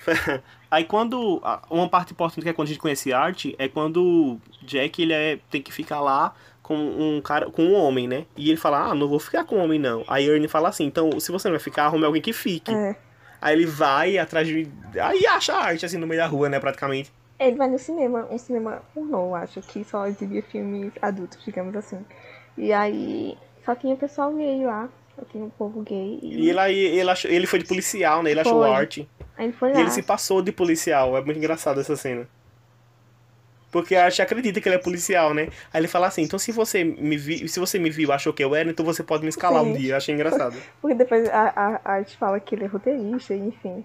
[0.70, 1.42] Aí quando.
[1.70, 5.40] Uma parte importante que é quando a gente conhece Art é quando Jack ele é,
[5.50, 8.26] tem que ficar lá com um cara, com um homem, né?
[8.38, 10.04] E ele fala, ah, não vou ficar com homem, não.
[10.08, 12.74] Aí Ernie fala assim, então, se você não vai ficar, arrume alguém que fique.
[12.74, 12.96] É.
[13.42, 14.72] Aí ele vai atrás de.
[15.00, 17.12] Aí acha arte, assim, no meio da rua, né, praticamente.
[17.38, 21.76] Ele vai no cinema, um cinema pornô, eu acho, que só exibia filmes adultos, digamos
[21.76, 22.06] assim.
[22.58, 26.20] E aí só tinha pessoal gay lá, só tinha um povo gay.
[26.22, 28.32] E ele, aí, ele, achou, ele foi de policial, né?
[28.32, 28.70] Ele achou Foi.
[28.70, 28.98] Art.
[29.38, 31.18] Aí ele foi E ele se passou de policial.
[31.18, 32.28] É muito engraçado essa cena.
[33.72, 35.50] Porque a Art acredita que ele é policial, né?
[35.74, 38.32] Aí ele fala assim, então se você me vi, se você me viu e achou
[38.32, 39.80] que eu era, então você pode me escalar um Sim.
[39.80, 39.94] dia.
[39.94, 40.56] Eu achei engraçado.
[40.80, 43.84] Porque depois a, a, arte fala que ele é roteirista, enfim.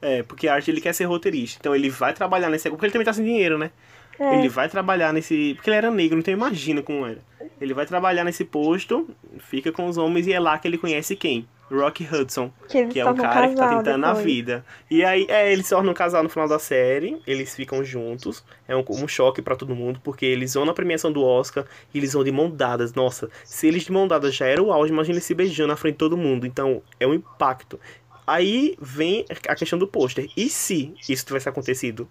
[0.00, 1.58] É, porque a Art ele quer ser roteirista.
[1.58, 2.68] Então ele vai trabalhar nesse.
[2.68, 3.70] Porque ele também tá sem dinheiro, né?
[4.18, 5.54] É, Ele vai trabalhar nesse.
[5.54, 7.18] Porque ele era negro, então imagina como era.
[7.60, 9.08] Ele vai trabalhar nesse posto,
[9.38, 11.46] fica com os homens e é lá que ele conhece quem?
[11.70, 12.52] Rock Hudson.
[12.68, 14.24] que Que é um cara que tá tentando a depois.
[14.24, 14.64] vida.
[14.90, 18.44] E aí, é, eles se tornam um casal no final da série, eles ficam juntos.
[18.68, 21.98] É um, um choque pra todo mundo, porque eles vão na premiação do Oscar e
[21.98, 22.92] eles vão de mão dadas.
[22.94, 25.76] Nossa, se eles de mão dadas já era o auge, imagina eles se beijando na
[25.76, 26.46] frente de todo mundo.
[26.46, 27.80] Então, é um impacto.
[28.26, 30.28] Aí vem a questão do pôster.
[30.36, 32.08] E se isso tivesse acontecido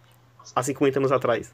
[0.56, 1.54] há 50 anos atrás?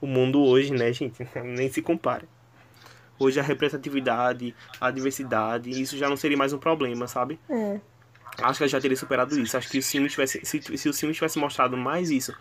[0.00, 1.26] O mundo hoje, né, gente?
[1.42, 2.26] Nem se compara.
[3.18, 7.38] Hoje a representatividade, a diversidade, isso já não seria mais um problema, sabe?
[7.48, 7.80] É.
[8.42, 9.56] Acho que ela já teria superado isso.
[9.56, 12.34] Acho que se o filme tivesse, se, se o filme tivesse mostrado mais isso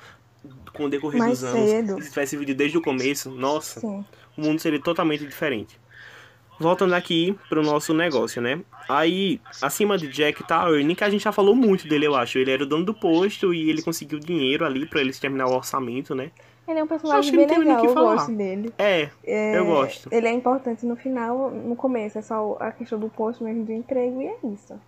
[0.73, 2.01] com o decorrer Mais dos anos, cedo.
[2.01, 4.03] se tivesse vídeo desde o começo, nossa, Sim.
[4.35, 5.79] o mundo seria totalmente diferente.
[6.59, 8.61] Voltando aqui pro nosso negócio, né?
[8.87, 12.37] Aí, acima de Jack tá Ernie, que a gente já falou muito dele, eu acho.
[12.37, 15.55] Ele era o dono do posto e ele conseguiu dinheiro ali pra eles terminar o
[15.55, 16.31] orçamento, né?
[16.67, 18.73] Ele é um personagem bem legal, eu gosto dele.
[18.77, 20.07] É, É, eu gosto.
[20.11, 23.73] Ele é importante no final, no começo, é só a questão do posto mesmo do
[23.73, 24.79] emprego e é isso.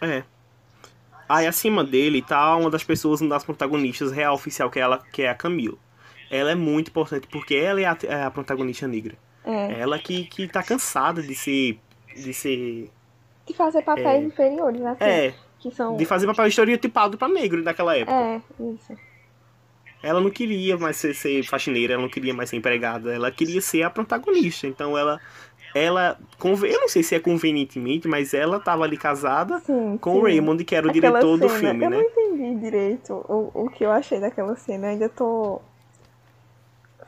[0.00, 0.22] É.
[1.28, 5.02] Aí acima dele tá uma das pessoas, uma das protagonistas real oficial, que é ela,
[5.12, 5.76] que é a Camila.
[6.30, 9.16] Ela é muito importante porque ela é a, é a protagonista negra.
[9.44, 9.80] É.
[9.80, 11.78] Ela que, que tá cansada de ser.
[12.14, 12.90] de ser.
[13.46, 15.04] De fazer papéis inferiores, assim.
[15.04, 15.96] É, Que são.
[15.96, 18.16] de fazer papel estereotipado pra negro naquela época.
[18.16, 18.92] É, isso.
[20.06, 23.60] Ela não queria mais ser, ser faxineira, ela não queria mais ser empregada, ela queria
[23.60, 24.66] ser a protagonista.
[24.66, 25.20] Então ela.
[25.74, 26.18] Ela.
[26.42, 29.98] Eu não sei se é convenientemente, mas ela tava ali casada Sim.
[30.00, 30.18] com sim.
[30.18, 31.96] o Raymond, que era o Aquela diretor do cena, filme, eu né?
[31.98, 34.86] não entendi direito o, o que eu achei daquela cena.
[34.86, 35.60] Eu ainda tô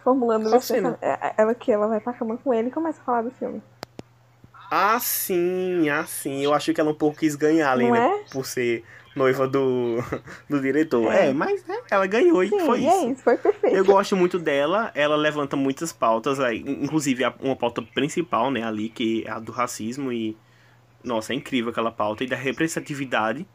[0.05, 0.93] formulando Qual cena?
[0.99, 1.23] pensamentos.
[1.23, 3.63] É, Ela que ela vai pra cama com ele e começa a falar do filme.
[4.71, 6.45] Ah, sim, ah, sim.
[6.45, 8.07] Eu achei que ela um pouco quis ganhar ali, Não né?
[8.07, 8.31] é?
[8.31, 8.85] Por ser
[9.19, 9.97] noiva do,
[10.49, 11.13] do diretor.
[11.13, 11.29] É.
[11.29, 12.97] É, mas né, ela ganhou e Sim, foi e isso.
[12.97, 13.77] é isso, foi perfeito.
[13.77, 18.89] Eu gosto muito dela, ela levanta muitas pautas, aí, inclusive uma pauta principal, né, ali,
[18.89, 20.37] que é a do racismo e.
[21.05, 22.25] Nossa, é incrível aquela pauta.
[22.25, 23.47] E da representatividade.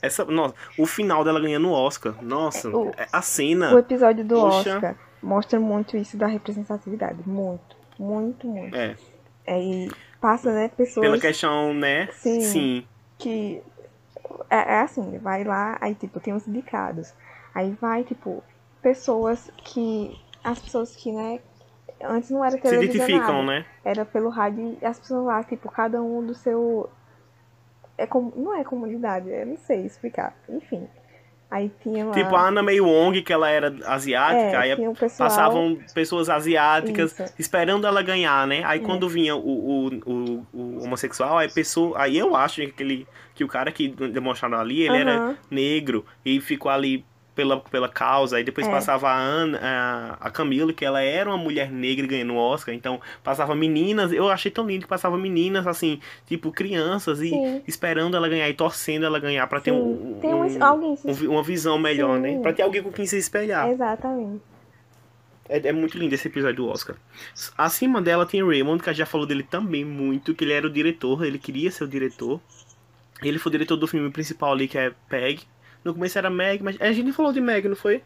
[0.00, 2.14] Essa, nossa, o final dela ganhando o Oscar.
[2.22, 3.74] Nossa, O- é- a cena.
[3.74, 4.38] O episódio do.
[4.38, 7.18] Oscar mostra muito isso da representatividade.
[7.26, 8.74] Muito, muito, muito.
[8.76, 8.94] É,
[9.46, 12.08] Aí passa, né, pessoas pela questão, né?
[12.14, 12.40] Sim.
[12.40, 12.86] Sim.
[13.18, 13.62] que.
[14.54, 17.12] É, é assim, vai lá, aí tipo, tem os indicados.
[17.52, 18.42] Aí vai, tipo,
[18.80, 20.16] pessoas que.
[20.44, 21.40] As pessoas que, né,
[22.00, 23.10] antes não era Se televisionado.
[23.10, 23.66] identificam, né?
[23.84, 26.88] Era pelo rádio e as pessoas lá, tipo, cada um do seu.
[27.98, 30.36] É como, não é comunidade, eu não sei explicar.
[30.48, 30.88] Enfim.
[31.54, 32.12] Aí tinha lá.
[32.12, 35.28] Tipo a Ana May Wong, que ela era asiática, é, aí o pessoal.
[35.28, 37.32] passavam pessoas asiáticas Isso.
[37.38, 38.62] esperando ela ganhar, né?
[38.64, 38.82] Aí É.
[38.82, 43.44] quando vinha o, o, o, o homossexual, aí pessoa, aí eu acho que aquele que
[43.44, 45.36] o cara que demonstraram ali, ele era Aham.
[45.48, 48.70] negro e ficou ali pela, pela causa, aí depois É.
[48.70, 49.58] passava a Ana,
[50.20, 54.12] a, a Camila, que ela era uma mulher negra ganhando o Oscar, então passava meninas,
[54.12, 57.62] eu achei tão lindo que passava meninas assim, tipo crianças e Sim.
[57.66, 61.30] esperando ela ganhar e torcendo ela ganhar pra ter um, Tem um, um- alguém um
[61.32, 62.34] uma visão melhor, né?
[62.34, 62.42] Sim.
[62.42, 63.68] Pra ter alguém com quem se espelhar.
[63.68, 64.40] Exatamente.
[65.48, 66.96] É, é muito lindo esse episódio do Oscar.
[67.58, 70.66] Acima dela tem Raymond, que a gente já falou dele também muito, que ele era
[70.66, 72.40] o diretor, ele queria ser o diretor.
[73.22, 75.42] Ele foi o diretor do filme principal ali, que é Peg.
[75.84, 78.02] No começo era Meg, mas a gente falou de Meg, não foi?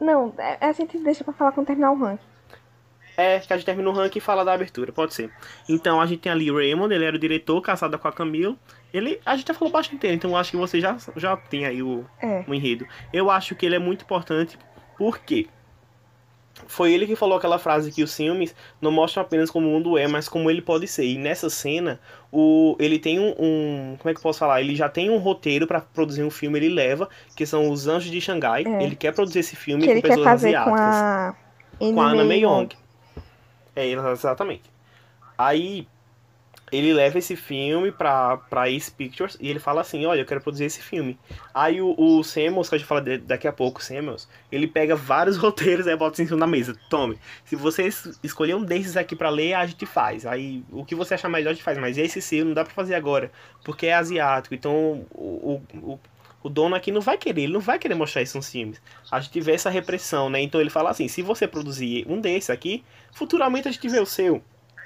[0.00, 2.24] Não, é- a gente deixa pra falar quando terminar o ranking.
[3.16, 5.28] É, que a gente termina o ranking e fala da abertura, pode ser.
[5.68, 8.56] Então a gente tem ali o Raymond, ele era o diretor, casado com a Camille.
[8.94, 11.82] Ele, a gente já falou bastante dele, então acho que você já, já tem aí
[11.82, 12.44] o, É.
[12.46, 12.86] o enredo.
[13.12, 14.56] Eu acho que ele é muito importante
[14.96, 15.48] porque
[16.66, 19.96] foi ele que falou aquela frase que os filmes não mostram apenas como o mundo
[19.96, 21.04] é, mas como ele pode ser.
[21.06, 22.00] E nessa cena,
[22.32, 24.60] o, ele tem um, um- Como é que eu posso falar?
[24.60, 28.10] Ele já tem um roteiro pra produzir um filme, ele leva, que são Os Anjos
[28.10, 28.64] de Xangai.
[28.66, 28.82] É.
[28.82, 30.74] Ele quer produzir esse filme Que com pessoas fazer asiáticas.
[30.74, 31.34] com a.
[31.78, 32.62] Com a Ana May Young.
[32.62, 32.68] Young.
[33.76, 34.64] É, exatamente.
[35.36, 35.86] Aí
[36.70, 40.40] ele leva esse filme pra, pra Ace Pictures e ele fala assim, olha, eu quero
[40.40, 41.18] produzir esse filme.
[41.54, 44.94] Aí o, o Samuels, que a gente fala de- daqui a pouco, Samuels, ele pega
[44.94, 46.76] vários roteiros e bota em cima da mesa.
[46.90, 50.26] Tome, se você es- escolher um desses aqui pra ler, a gente faz.
[50.26, 51.78] Aí o que você achar melhor, a gente faz.
[51.78, 53.30] Mas esse seu não dá pra fazer agora,
[53.64, 54.54] porque é asiático.
[54.54, 55.98] Então o, o, o,
[56.42, 58.80] o dono aqui não vai querer, ele não vai querer mostrar nos filmes.
[59.10, 60.40] A gente vê essa repressão, né?
[60.40, 64.06] Então ele fala assim, se você produzir um desses aqui, futuramente a gente vê o
[64.06, 64.42] seu.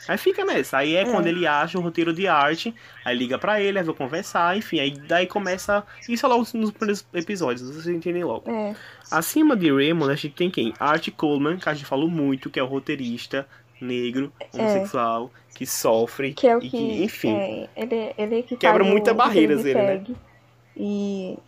[0.08, 0.78] Aí fica nessa.
[0.78, 1.04] Aí é, É.
[1.04, 2.74] quando ele acha o roteiro de arte,
[3.04, 5.84] aí liga pra ele, aí vai conversar, enfim, aí daí começa.
[6.08, 8.50] Isso é logo nos primeiros episódios, vocês entendem logo.
[8.50, 8.74] É.
[9.10, 10.74] Acima de Raymond, a gente tem quem?
[10.78, 13.46] Art Coleman, que a gente falou muito, que é o roteirista
[13.80, 16.32] negro, homossexual, que sofre.
[16.34, 17.04] Que é o e que.
[17.04, 17.34] enfim.
[17.34, 20.04] é, ele, ele é que Quebra muitas barreiras ele, né?
[20.76, 21.38] E.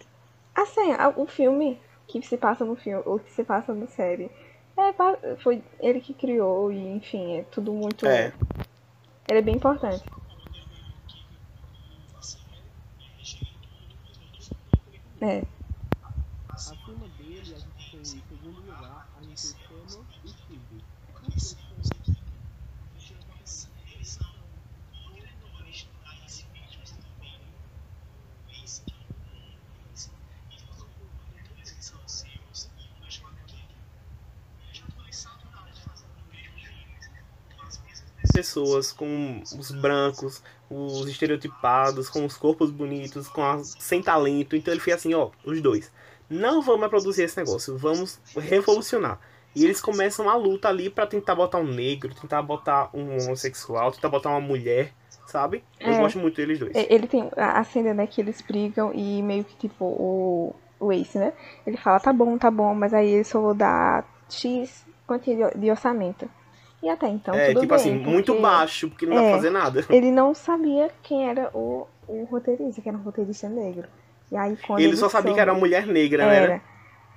[0.55, 4.31] Assim, o filme que se passa no filme, ou que se passa na série.
[4.77, 8.07] É, foi ele que criou e, enfim, é tudo muito.
[8.07, 8.33] É.
[9.29, 10.05] Ele é bem importante.
[15.21, 15.43] É.
[16.49, 20.85] Acima dele, a gente tem, em segundo lugar, a gente tem Samuel e Steve.
[38.35, 44.57] Pessoas com os brancos, os estereotipados, com os corpos bonitos, com a, sem talento.
[44.57, 45.91] Então ele fez assim, ó, os dois.
[46.29, 49.19] Não vamos produzir esse negócio, vamos revolucionar.
[49.55, 53.93] E eles começam a luta ali para tentar botar um negro, tentar botar um homossexual,
[53.93, 54.93] tentar botar uma mulher,
[55.27, 55.63] sabe?
[55.79, 55.99] Eu É.
[55.99, 56.73] gosto muito deles dois.
[56.75, 61.17] Ele tem a cena, né, que eles brigam e meio que, tipo, o, o Ace,
[61.19, 61.33] né?
[61.65, 65.71] Ele fala, tá bom, tá bom, mas aí ele só vou dar X quantia de
[65.71, 66.29] orçamento.
[66.85, 67.75] E até então, é, tipo bem.
[67.77, 69.27] assim, muito porque baixo, porque não dá É.
[69.29, 69.85] pra fazer nada.
[69.91, 73.89] Ele não sabia quem era o, o roteirista, que era um roteirista negro.
[74.31, 76.37] E aí quando Ele só sabia que era uma soube- mulher negra, né?
[76.37, 76.63] Era.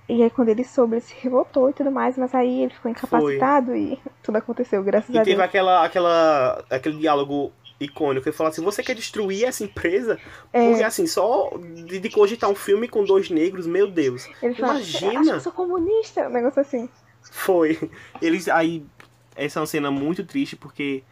[0.10, 2.90] E aí quando ele soube, ele se revoltou e tudo mais, mas aí ele ficou
[2.90, 5.46] incapacitado e tudo aconteceu, graças E a teve Deus.
[5.46, 8.26] aquela, aquela, aquele diálogo icônico.
[8.30, 10.18] Ele falou assim: você quer destruir essa empresa?
[10.54, 10.70] É.
[10.70, 11.52] Porque assim, só
[11.86, 14.30] de, de cogitar um filme com dois negros, meu Deus.
[14.42, 15.24] Ele fala, imagina.
[15.24, 16.88] que eu sou comunista, um negócio assim.
[17.30, 17.78] Foi.
[18.22, 18.86] Eles aí.
[19.38, 21.04] Essa é uma cena muito triste porque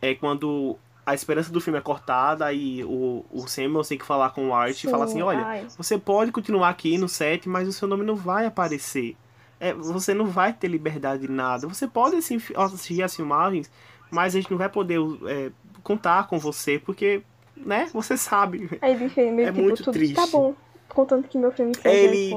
[0.00, 0.76] é quando
[1.06, 4.54] a esperança do filme é cortada e o, o Samuel tem que falar com o
[4.54, 5.66] Art e falar assim, Sim, olha, ai.
[5.76, 9.14] você pode continuar aqui no set, mas o seu nome não vai aparecer.
[9.60, 11.66] É, você não vai ter liberdade de nada.
[11.68, 13.70] Você pode assim, assistir as filmagens,
[14.10, 15.50] mas a gente não vai poder é,
[15.82, 17.22] contar com você, porque,
[17.56, 18.68] né, você sabe.
[18.80, 20.14] Aí ele meio É tipo, muito tudo triste.
[20.14, 20.54] tá bom.
[20.88, 22.34] Contanto que meu filme seja Ele-.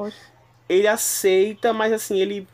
[0.69, 2.45] Ele aceita, mas assim, ele.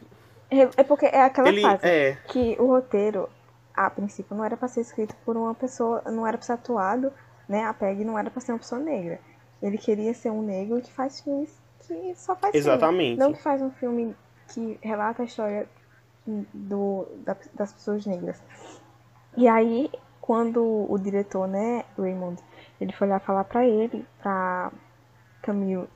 [0.77, 2.17] É porque é aquela ele fase é.
[2.27, 3.29] que o roteiro,
[3.73, 7.11] a princípio, não era pra ser escrito por uma pessoa, não era pra ser atuado,
[7.47, 7.63] né?
[7.65, 9.19] A Peg não era pra ser uma pessoa negra.
[9.61, 12.57] Ele queria ser um negro que faz filmes que só faz filme.
[12.57, 13.19] Exatamente.
[13.19, 14.15] Não que faz um filme
[14.53, 15.67] que relata a história
[16.53, 18.41] do, da- das pessoas negras.
[19.35, 19.89] E aí,
[20.21, 22.41] quando o diretor, né, Raymond,
[22.79, 24.71] ele foi lá falar pra ele, pra
[25.41, 25.87] Camille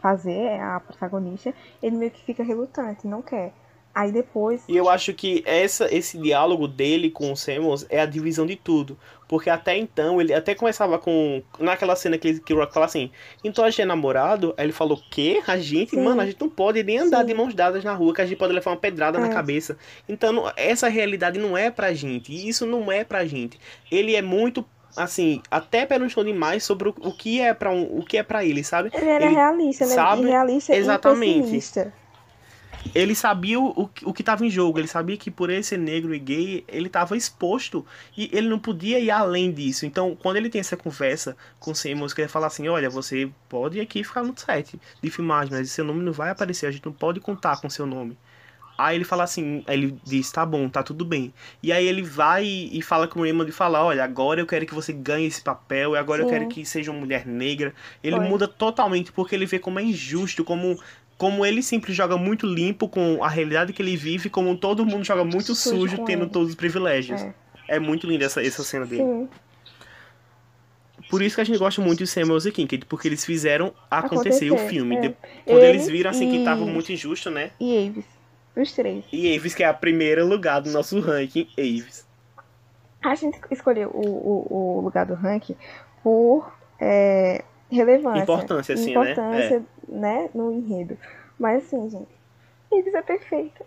[0.00, 1.52] fazer a protagonista,
[1.82, 3.52] ele meio que fica relutante, não quer.
[3.92, 8.06] Aí depois, E eu acho que essa, esse diálogo dele com o Samuels é a
[8.06, 8.96] divisão de tudo.
[9.26, 11.42] Porque até então, ele até começava com.
[11.58, 13.10] Naquela cena que, ele- que o Rock fala assim:
[13.44, 14.54] então a gente é namorado?
[14.56, 15.42] Aí ele falou: quê?
[15.46, 15.90] A gente?
[15.90, 16.02] Sim.
[16.04, 17.26] Mano, a gente não pode nem andar Sim.
[17.26, 19.30] de mãos dadas na rua, que a gente pode levar uma pedrada na É.
[19.32, 19.76] cabeça.
[20.08, 22.32] Então, essa realidade não é pra gente.
[22.32, 23.58] E isso não é pra gente.
[23.90, 24.64] Ele é muito.
[24.96, 28.44] Assim, até perguntou demais sobre o, o que é para um, o que é para
[28.44, 28.90] ele, sabe?
[28.92, 29.94] ele era ele realista, né?
[29.94, 31.38] sabe- realista Exatamente.
[31.38, 31.92] e pessimista.
[32.94, 36.14] Ele sabia o, o, que estava em jogo, ele sabia que por ele ser negro
[36.14, 37.84] e gay, ele estava exposto
[38.16, 39.86] e ele não podia ir além disso.
[39.86, 43.30] Então, quando ele tem essa conversa com o Simmons, que ele fala assim: Olha, você
[43.48, 46.84] pode aqui ficar no set de filmagem, mas seu nome não vai aparecer, a gente
[46.84, 48.16] não pode contar com seu nome.
[48.80, 51.34] Aí ele fala assim, aí ele diz, tá bom, tá tudo bem.
[51.62, 54.64] E aí ele vai e, fala com o Raymond e fala, olha, agora eu quero
[54.64, 56.32] que você ganhe esse papel, e agora eu Sim.
[56.32, 57.74] quero que seja uma mulher negra.
[58.02, 58.26] Ele Foi.
[58.26, 60.80] muda totalmente, porque ele vê como é injusto, como,
[61.20, 65.04] como ele sempre joga muito limpo com a realidade que ele vive, como todo mundo
[65.04, 66.30] joga muito Sujo sujo, tendo ele.
[66.30, 67.20] todos os privilégios.
[67.20, 67.34] É.
[67.68, 69.02] É, muito linda essa, essa cena dele.
[69.02, 69.28] Sim,
[71.10, 74.50] Por isso que a gente gosta muito de Samuel e Kincaid, porque eles fizeram acontecer,
[74.50, 74.96] o Acontecer, filme.
[74.96, 75.14] é.
[75.44, 77.50] Quando eles Eles viram assim que e- tava muito injusto, né?
[77.60, 78.06] e Aves.
[78.56, 79.04] Os três.
[79.12, 82.06] E Aves, que é a primeira lugar do nosso ranking, Aves.
[83.04, 85.54] A gente escolheu o, o, o lugar do ranking
[86.02, 86.50] por
[86.80, 88.22] é, relevância.
[88.22, 89.12] Importância, assim, né?
[89.12, 89.66] Importância, né?
[90.34, 90.96] No enredo.
[91.38, 92.18] Mas assim, gente,
[92.72, 93.64] Aves é perfeita.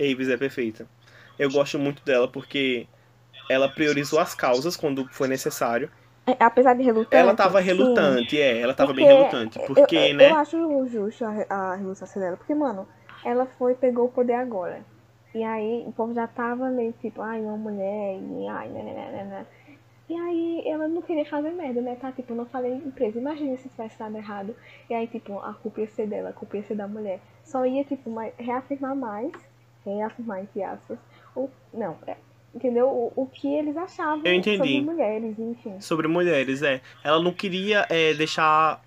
[0.00, 0.88] Aves é perfeita.
[1.38, 2.88] Eu gosto muito dela porque
[3.48, 5.90] ela priorizou as causas quando foi necessário.
[6.26, 7.10] É, apesar de relutante.
[7.10, 7.60] Ela tava sim.
[7.60, 9.58] relutante, é, ela tava bem Porque relutante.
[9.76, 10.32] eu- Porque, eu, né?
[10.32, 11.30] Eu acho justo a,
[11.72, 12.36] a relutância dela.
[12.36, 12.86] Porque, mano,
[13.24, 14.84] ela foi e pegou o poder agora.
[15.34, 18.94] E aí o povo já tava meio tipo, ai, uma mulher, e ai, né, né,
[18.94, 19.46] né, né, né.
[20.08, 21.96] E aí ela não queria fazer merda, né?
[21.96, 23.18] Tá, tipo, não falei empresa.
[23.18, 24.54] Imagina se tivesse dado errado.
[24.88, 27.20] E aí, tipo, a culpa ia ser dela, a culpa ia ser da mulher.
[27.42, 29.32] Só ia, tipo, mais, reafirmar mais,
[29.84, 30.98] reafirmar entre aspas,
[31.34, 31.48] o.
[31.74, 32.16] Não, é,
[32.54, 32.86] entendeu?
[32.86, 35.80] O, o que eles achavam sobre mulheres, enfim.
[35.80, 36.80] Sobre mulheres, é.
[37.02, 38.80] Ela não queria é, deixar.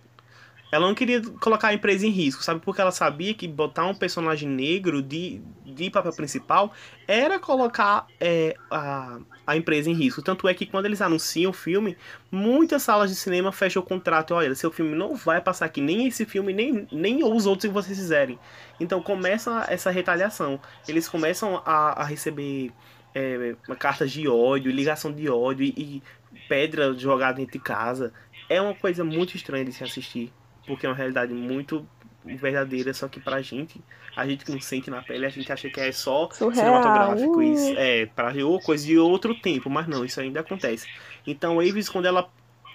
[0.72, 2.60] Ela não queria colocar a empresa em risco, sabe?
[2.60, 6.72] Porque ela sabia que botar um personagem negro de, de papel principal
[7.08, 10.22] era colocar é, a, a empresa em risco.
[10.22, 11.98] Tanto é que quando eles anunciam o filme,
[12.32, 14.36] muitas salas de cinema fecham o contrato.
[14.36, 17.74] Olha, seu filme não vai passar aqui, nem esse filme, nem, nem os outros que
[17.74, 18.38] vocês fizerem.
[18.80, 20.60] Então começa essa retaliação.
[20.88, 22.72] Eles começam a, a receber
[23.16, 26.04] é, cartas de ódio, ligação de ódio e, e
[26.48, 28.14] pedra jogada dentro de casa.
[28.48, 30.32] É uma coisa muito estranha de se assistir,
[30.70, 31.84] porque é uma realidade muito
[32.24, 33.82] verdadeira, só que pra gente,
[34.16, 36.54] a gente que não sente na pele, a gente acha que é só Surreal.
[36.54, 40.88] cinematográfico, isso é para ou coisa de outro tempo, mas não, isso ainda acontece.
[41.26, 42.30] Então, Avis, quando ela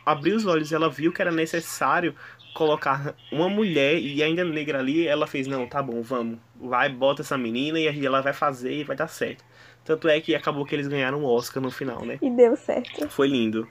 [0.05, 2.17] abriu os olhos, ela viu que era necessário
[2.53, 6.39] colocar uma mulher e ainda negra ali, ela fez, não, tá bom, vamos.
[6.61, 9.45] Vai, bota essa menina e ela vai fazer e vai dar certo.
[9.85, 12.19] Tanto é que acabou que eles ganharam o Oscar no final, né?
[12.21, 13.09] E deu certo.
[13.09, 13.69] Foi lindo.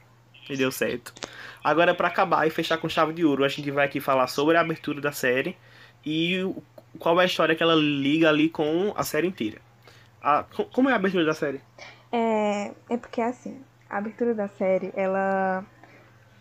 [0.50, 1.14] E deu certo.
[1.64, 4.58] Agora, para acabar e fechar com chave de ouro, a gente vai aqui falar sobre
[4.58, 5.56] a abertura da série
[6.06, 6.44] e
[7.00, 9.60] qual é a história que ela liga ali com a série inteira.
[10.22, 11.62] A, como é a abertura da série?
[12.12, 15.66] É, é porque assim, a abertura da série, ela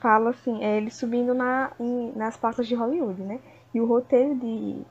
[0.01, 3.39] fala assim, é ele subindo na, em, nas placas de Hollywood, né?
[3.73, 4.83] E o roteiro de,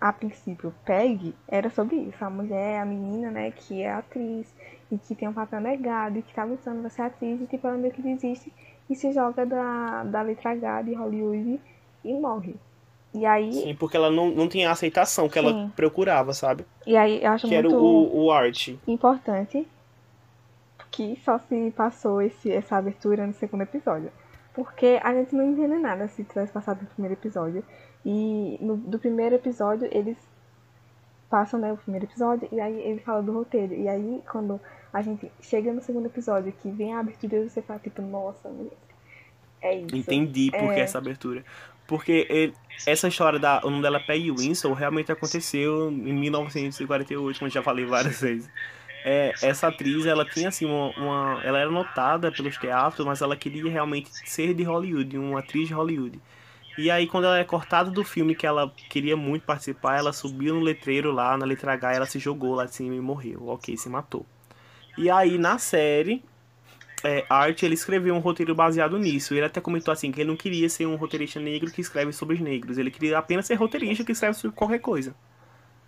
[0.00, 2.24] a princípio, Peg, era sobre isso.
[2.24, 4.54] A mulher, a menina, né, que é atriz
[4.90, 7.66] e que tem um papel negado e que tá lutando pra ser atriz e tipo,
[7.66, 8.52] ela meio que desiste
[8.88, 11.60] e se joga da, da letra H de Hollywood
[12.04, 12.56] e morre.
[13.12, 13.52] E aí...
[13.52, 15.46] Sim, porque ela não, não tinha a aceitação que Sim.
[15.46, 16.64] ela procurava, sabe?
[16.86, 18.78] E aí eu acho que muito era o, o arte.
[18.86, 19.66] importante
[20.90, 24.10] que só se passou esse, essa abertura no segundo episódio.
[24.52, 27.64] Porque a gente não entende nada se tivesse passado no primeiro episódio.
[28.04, 30.16] E no, do primeiro episódio eles
[31.28, 33.74] passam né, o primeiro episódio e aí ele fala do roteiro.
[33.74, 34.60] E aí quando
[34.92, 38.50] a gente chega no segundo episódio que vem a abertura você fala tipo, nossa,
[39.60, 39.96] é isso.
[39.96, 40.80] Entendi por que é...
[40.80, 41.44] essa abertura.
[41.86, 42.54] Porque ele,
[42.86, 47.52] essa história da o nome dela é Peggy Winslow realmente aconteceu em 1948, como eu
[47.52, 48.48] já falei várias vezes
[49.04, 53.36] é, essa atriz, ela tinha assim uma, uma, Ela era notada pelos teatros, mas ela
[53.36, 56.20] queria realmente ser de Hollywood, uma atriz de Hollywood.
[56.78, 60.54] E aí, quando ela é cortada do filme que ela queria muito participar, ela subiu
[60.54, 63.48] no letreiro lá, na letra H, ela se jogou lá de cima e morreu.
[63.48, 64.24] Ok, se matou.
[65.00, 66.22] E aí, na série,
[67.02, 69.32] é, Art, ele escreveu um roteiro baseado nisso.
[69.32, 72.34] Ele até comentou assim que ele não queria ser um roteirista negro que escreve sobre
[72.34, 72.76] os negros.
[72.76, 75.14] Ele queria apenas ser roteirista que escreve sobre qualquer coisa.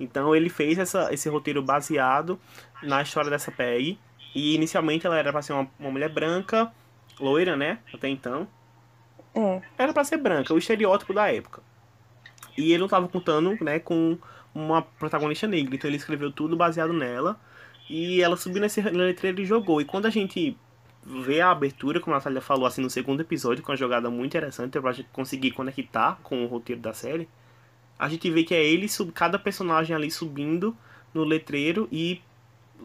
[0.01, 2.41] Então ele fez essa, esse roteiro baseado
[2.83, 3.99] na história dessa Peg.
[4.35, 6.73] E inicialmente ela era pra ser uma, uma mulher branca,
[7.21, 7.81] loira, né?
[7.93, 8.49] Até então.
[9.35, 9.61] É.
[9.77, 11.63] Era pra ser branca, o estereótipo da época.
[12.57, 14.17] E ele não tava contando, né, com
[14.55, 15.75] uma protagonista negra.
[15.75, 17.39] Então ele escreveu tudo baseado nela.
[17.93, 19.81] E ela subiu nesse letreiro e jogou.
[19.81, 20.57] E quando a gente
[21.05, 24.27] vê a abertura, como a Natália falou assim no segundo episódio, com uma jogada muito
[24.27, 27.29] interessante pra gente conseguir conectar com o roteiro da série
[28.03, 30.77] a gente vê que é ele, cada personagem ali subindo
[31.15, 32.21] no letreiro e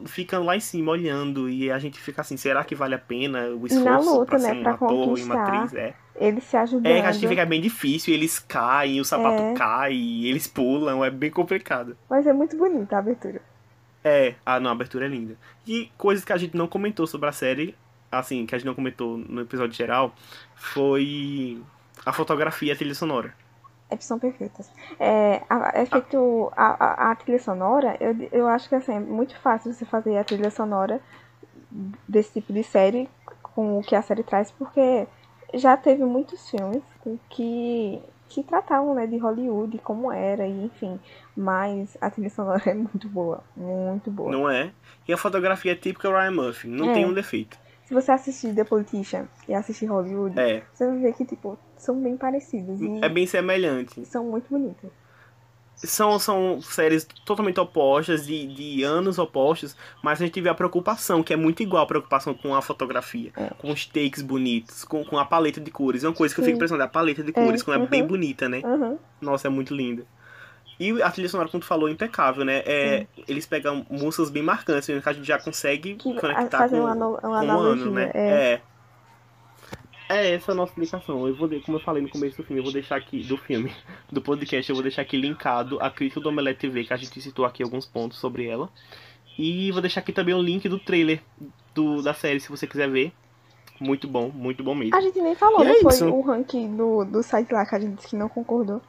[0.06, 3.48] ficando lá em cima olhando e a gente fica assim, será que vale a pena
[3.48, 5.74] o esforço luta, pra né, ser um ator e uma atriz?
[5.74, 5.96] É.
[6.16, 6.86] Eles se ajudando.
[6.86, 9.54] É, a gente é bem difícil, eles caem, o sapato é.
[9.56, 11.98] cai, eles pulam, é bem complicado.
[12.08, 13.42] Mas é muito bonita a abertura.
[14.08, 15.38] É, a, não, a abertura é linda.
[15.66, 17.76] E coisas que a gente não comentou sobre a série,
[18.12, 20.14] assim, que a gente não comentou no episódio geral,
[20.56, 21.62] foi
[22.06, 23.34] a fotografia e a trilha sonora
[23.90, 24.72] é, são perfeitas.
[25.00, 29.00] É, a, é feito a, a, a, trilha sonora, eu, eu acho que assim, é
[29.00, 31.02] muito fácil você fazer a trilha sonora
[32.08, 33.10] desse tipo de série
[33.42, 35.08] com o que a série traz, porque
[35.54, 36.84] já teve muitos filmes
[37.30, 41.00] que, que tratavam né, de Hollywood, como era, e enfim.
[41.36, 44.32] Mas a trilha sonora é muito boa, muito boa.
[44.32, 44.72] Não é?
[45.08, 46.94] E a fotografia é típica Ryan Murphy, não é.
[46.94, 47.58] tem um defeito.
[47.86, 50.64] Se você assistir The Politician e assistir Hollywood, é.
[50.74, 52.82] você vai ver que, tipo, são bem parecidos.
[53.02, 54.06] é bem semelhante.
[54.06, 54.92] São muito bonitas.
[55.78, 61.22] São, são séries totalmente opostas, de, de anos opostos, mas a gente vê a preocupação,
[61.22, 63.52] que é muito igual a preocupação com a fotografia, é.
[63.60, 66.04] com os takes bonitos, com, com a paleta de cores.
[66.04, 66.42] É uma coisa que Sim.
[66.42, 67.86] eu fico impressionado, a paleta de cores, é, quando uhum.
[67.86, 68.62] é bem bonita, né?
[68.66, 68.98] Uhum.
[69.22, 70.04] Nossa, é muito linda.
[70.80, 72.62] E a trilha sonora, como tu falou, é impecável, né?
[72.66, 76.94] É, eles pegam músicas bem marcantes, que a gente já consegue que conectar com, uma,
[76.94, 78.12] uma com um ano, né?
[78.14, 78.30] É.
[78.30, 78.62] é.
[80.10, 81.28] É essa a nossa explicação.
[81.28, 83.74] Eu vou, como eu falei no começo do filme, eu vou deixar aqui, do filme,
[84.12, 87.20] do podcast, eu vou deixar aqui linkado a crítica do Omelete TV, que a gente
[87.20, 88.70] citou aqui alguns pontos sobre ela.
[89.38, 91.22] E vou deixar aqui também o link do trailer
[91.74, 93.12] do, da série, se você quiser ver.
[93.80, 94.96] Muito bom, muito bom mesmo.
[94.96, 96.08] A gente nem falou, e não é foi isso.
[96.08, 98.82] o ranking do, do site lá que a gente disse que não concordou.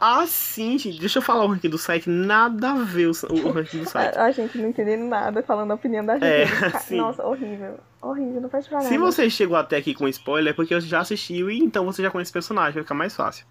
[0.00, 1.00] Ah, sim, gente.
[1.00, 2.08] Deixa eu falar o ranking do site.
[2.08, 4.16] Nada a ver o, o ranking do site.
[4.18, 6.24] a, gente não entendendo nada, falando a opinião da gente.
[6.26, 6.96] É.
[6.96, 7.78] Nossa, horrível.
[8.02, 11.00] Horrível, não faz pra Se você chegou até aqui com spoiler, é porque você já
[11.00, 13.46] assistiu e então você já conhece o personagem, vai ficar mais fácil.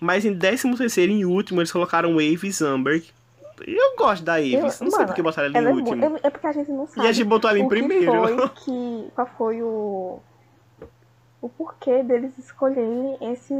[0.00, 3.04] Mas em 13 terceiro e último, eles colocaram Wave Zamberg.
[3.66, 4.56] Eu gosto da Eve.
[4.56, 6.04] não mano, sei porque botaram ela em é último.
[6.04, 7.06] É, é, porque a gente não sabe.
[7.06, 8.12] E a gente botou ela em primeiro.
[8.12, 10.20] Foi que, qual foi o
[11.40, 13.54] o porquê deles escolherem esse.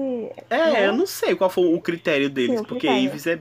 [0.51, 0.89] É, né?
[0.89, 3.05] eu não sei qual foi o critério deles, Sim, o porque critério.
[3.05, 3.41] Ives é.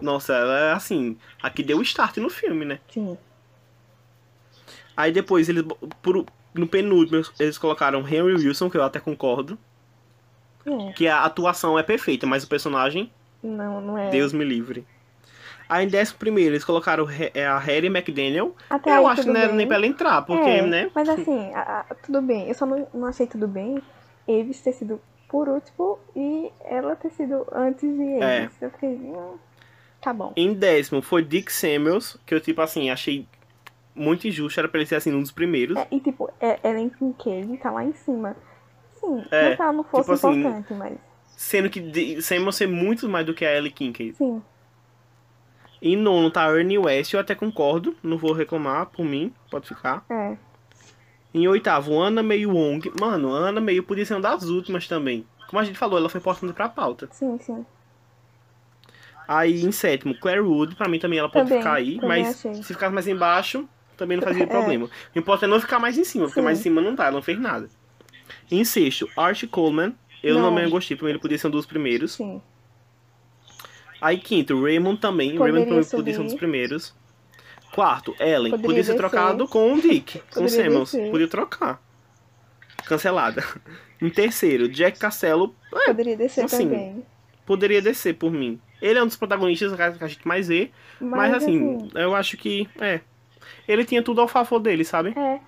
[0.00, 1.18] Nossa, ela é assim.
[1.42, 2.80] Aqui deu o start no filme, né?
[2.92, 3.16] Sim.
[4.96, 5.64] Aí depois eles.
[6.02, 9.58] Por, no penúltimo, eles colocaram Henry Wilson, que eu até concordo.
[10.66, 10.92] É.
[10.92, 13.12] Que a atuação é perfeita, mas o personagem.
[13.42, 14.10] Não, não é.
[14.10, 14.86] Deus me livre.
[15.70, 18.56] Aí em décimo primeiro eles colocaram é, a Harry McDaniel.
[18.68, 20.90] Até eu acho que não era nem pra ela entrar, porque, é, né?
[20.92, 22.48] Mas assim, a, a, tudo bem.
[22.48, 23.80] Eu só não, não achei tudo bem
[24.28, 28.22] Aves ter sido por último e ela ter sido antes de eles.
[28.60, 28.66] É.
[28.66, 29.38] Eu fiquei, hum,
[30.00, 30.32] tá bom.
[30.36, 33.28] Em décimo foi Dick Samuels, que eu, tipo assim, achei
[33.94, 35.76] muito injusto, era pra ele ser assim um dos primeiros.
[35.76, 38.36] É, e tipo, é, Ellen Kincaid tá lá em cima.
[39.00, 40.98] Sim, É, não que ela não fosse tipo assim, importante, mas
[41.36, 44.16] Sendo que Samuels ser muito mais do que a Ellie Kincaid.
[44.16, 44.42] sim.
[45.82, 50.04] Em nono tá Ernie West, eu até concordo, não vou reclamar por mim, pode ficar.
[50.10, 50.36] É.
[51.32, 52.92] Em oitavo, Ana Meio Wong.
[53.00, 55.24] Mano, Ana Meio podia ser uma das últimas também.
[55.48, 57.08] Como a gente falou, ela foi importante pra pauta.
[57.12, 57.64] Sim, sim.
[59.26, 62.54] Aí em sétimo, Claire Wood, pra mim também ela pode Também, ficar aí, mas achei.
[62.62, 63.66] se ficasse mais embaixo,
[63.96, 64.46] também não fazia É.
[64.46, 64.86] problema.
[65.14, 66.44] O importante é não ficar mais em cima, porque Sim.
[66.44, 67.68] mais em cima não tá, ela não fez nada.
[68.50, 69.94] Em sexto, Art Coleman.
[70.22, 70.50] Eu Não.
[70.54, 72.12] não, gostei, pra mim ele podia ser um dos primeiros.
[72.12, 72.42] Sim.
[74.00, 75.36] Aí quinto, Raymond também.
[75.36, 75.96] Poderia Raymond subir.
[75.96, 76.94] podia ser um dos primeiros.
[77.72, 78.50] Quarto, Ellen.
[78.50, 78.96] Poderia podia ser descer.
[78.96, 81.10] trocado com o Dick, com o descer.
[81.10, 81.80] Podia trocar.
[82.86, 83.44] Cancelada.
[84.02, 85.54] Em terceiro, Jack Castello.
[85.72, 87.04] É, Poderia descer assim, também.
[87.46, 88.58] poderia descer por mim.
[88.80, 90.70] Ele é um dos protagonistas que a gente mais vê.
[90.98, 92.66] Mas, assim, eu acho que.
[92.80, 93.00] É.
[93.68, 95.12] Ele tinha tudo ao favor dele, sabe?
[95.16, 95.40] É.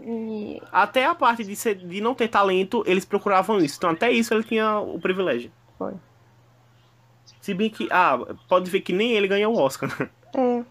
[0.00, 3.76] E Até a parte de, ser, de não ter talento, eles procuravam isso.
[3.78, 5.50] Então, até isso ele tinha o privilégio.
[5.76, 5.92] foi.
[7.40, 7.88] Se bem que.
[7.90, 8.18] Ah,
[8.48, 9.90] pode ver que nem ele ganhou o Oscar.
[9.98, 10.08] né?
[10.34, 10.64] É.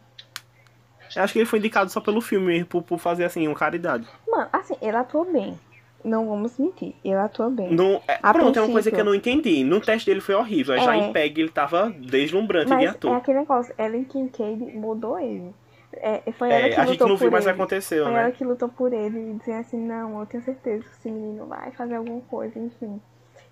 [1.15, 3.55] Eu acho que ele foi indicado só pelo filme mesmo, por, por fazer assim, uma
[3.55, 4.05] caridade.
[4.27, 5.57] Mano, assim, ele atuou bem.
[6.03, 6.93] Não vamos mentir.
[7.03, 7.73] Ele atua bem.
[7.73, 8.91] No, é, pronto, é uma coisa princípio.
[8.93, 9.63] que eu não entendi.
[9.63, 10.77] No teste dele foi horrível.
[10.77, 10.99] Já É.
[10.99, 13.15] em PEG ele tava deslumbrante de Mas é ator.
[13.15, 15.53] aquele negócio, Ellen Kincaid mudou ele.
[15.93, 17.55] É, foi ela É, que a gente lutou não viu, por mas ele.
[17.55, 18.31] aconteceu, Foi ela né?
[18.31, 21.71] que lutou por ele e dizer assim, não, eu tenho certeza que esse menino vai
[21.71, 23.01] fazer alguma coisa, enfim.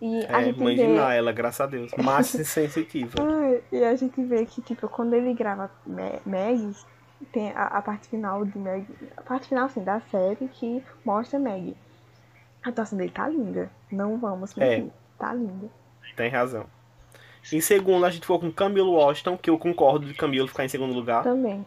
[0.01, 0.87] E a É, gente mãe de vê.
[0.95, 1.91] Naila, graças a Deus.
[1.97, 3.13] Massa e sensitiva.
[3.71, 6.75] E a gente vê que, tipo, quando ele grava Ma- Meg,
[7.31, 8.85] tem a, a parte final de Meg.
[9.15, 11.75] A parte final, assim, da série que mostra Meg.
[12.63, 13.69] A atuação dele tá linda.
[13.91, 14.77] Não vamos É.
[14.77, 14.91] mentir.
[15.17, 15.67] Tá linda.
[16.15, 16.65] Tem razão.
[17.53, 20.69] Em segundo, a gente ficou com Camilo Washington, que eu concordo de Camilo ficar em
[20.69, 21.23] segundo lugar.
[21.23, 21.65] Também.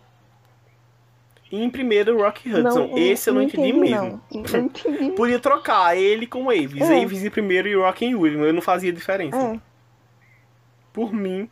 [1.50, 2.92] E em primeiro, Rock Hudson.
[2.96, 3.96] Esse eu não, entendi, mesmo.
[3.96, 5.12] Não, não entendi.
[5.16, 6.82] Podia trocar ele com o Avis.
[6.82, 7.02] É.
[7.02, 8.44] Avis em primeiro e Rock em último.
[8.44, 9.36] Eu não fazia diferença.
[9.36, 9.60] É,
[10.92, 11.48] Por mim.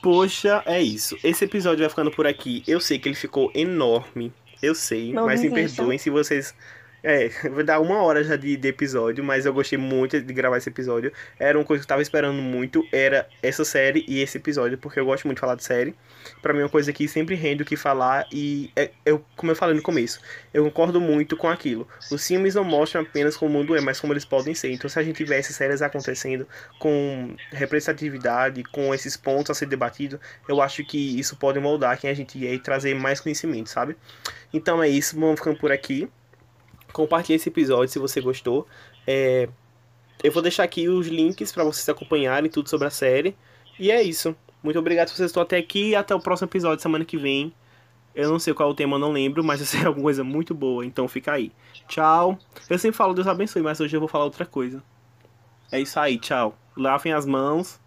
[0.00, 1.18] Poxa, é isso.
[1.24, 2.62] Esse episódio vai ficando por aqui.
[2.66, 4.32] Eu sei que ele ficou enorme.
[4.62, 6.54] Eu sei, Não mas me perdoem se vocês.
[7.02, 10.56] É, vai dar uma hora já de, de episódio, mas eu gostei muito de gravar
[10.56, 11.12] esse episódio.
[11.38, 14.98] Era uma coisa que eu tava esperando muito, era essa série e esse episódio, porque
[15.00, 15.94] eu gosto muito de falar de série.
[16.42, 19.52] Pra mim é uma coisa que sempre rende o que falar e é, eu, como
[19.52, 20.20] eu falei no começo,
[20.52, 21.86] eu concordo muito com aquilo.
[22.10, 24.72] Os filmes não mostram apenas como o mundo é, mas como eles podem ser.
[24.72, 26.46] Então se a gente tivesse séries acontecendo
[26.78, 32.10] com representatividade, com esses pontos a ser debatido, eu acho que isso pode moldar quem
[32.10, 33.96] a gente é e trazer mais conhecimento, sabe?
[34.52, 36.08] Então é isso, vamos ficando por aqui.
[36.92, 38.66] Compartilhe esse episódio se você gostou.
[39.06, 39.48] É,
[40.22, 43.36] Eu vou deixar aqui os links para vocês acompanharem tudo sobre a série.
[43.78, 44.34] E é isso.
[44.62, 47.52] Muito obrigado por vocês estão até aqui e até o próximo episódio semana que vem.
[48.14, 50.24] Eu não sei qual é o tema, eu não lembro, mas vai ser alguma coisa
[50.24, 51.52] muito boa, então fica aí.
[51.86, 52.36] Tchau.
[52.68, 54.82] Eu sempre falo Deus abençoe, mas hoje eu vou falar outra coisa.
[55.70, 56.58] É isso aí, tchau.
[56.76, 57.78] Lavem as mãos,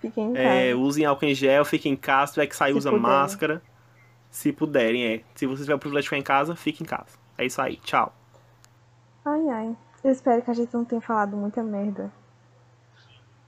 [0.00, 0.48] fiquem em casa.
[0.48, 3.02] é, usem álcool em gel, fiquem em casa, se tiver que sair, Se usa puderem.
[3.08, 3.62] máscara.
[4.30, 5.20] Se puderem, é.
[5.36, 7.16] Se você tiver o privilégio de ficar em casa, fique em casa.
[7.36, 8.12] É isso aí, tchau.
[9.30, 9.76] Ai, ai.
[10.02, 12.10] Eu espero que a gente não tenha falado muita merda.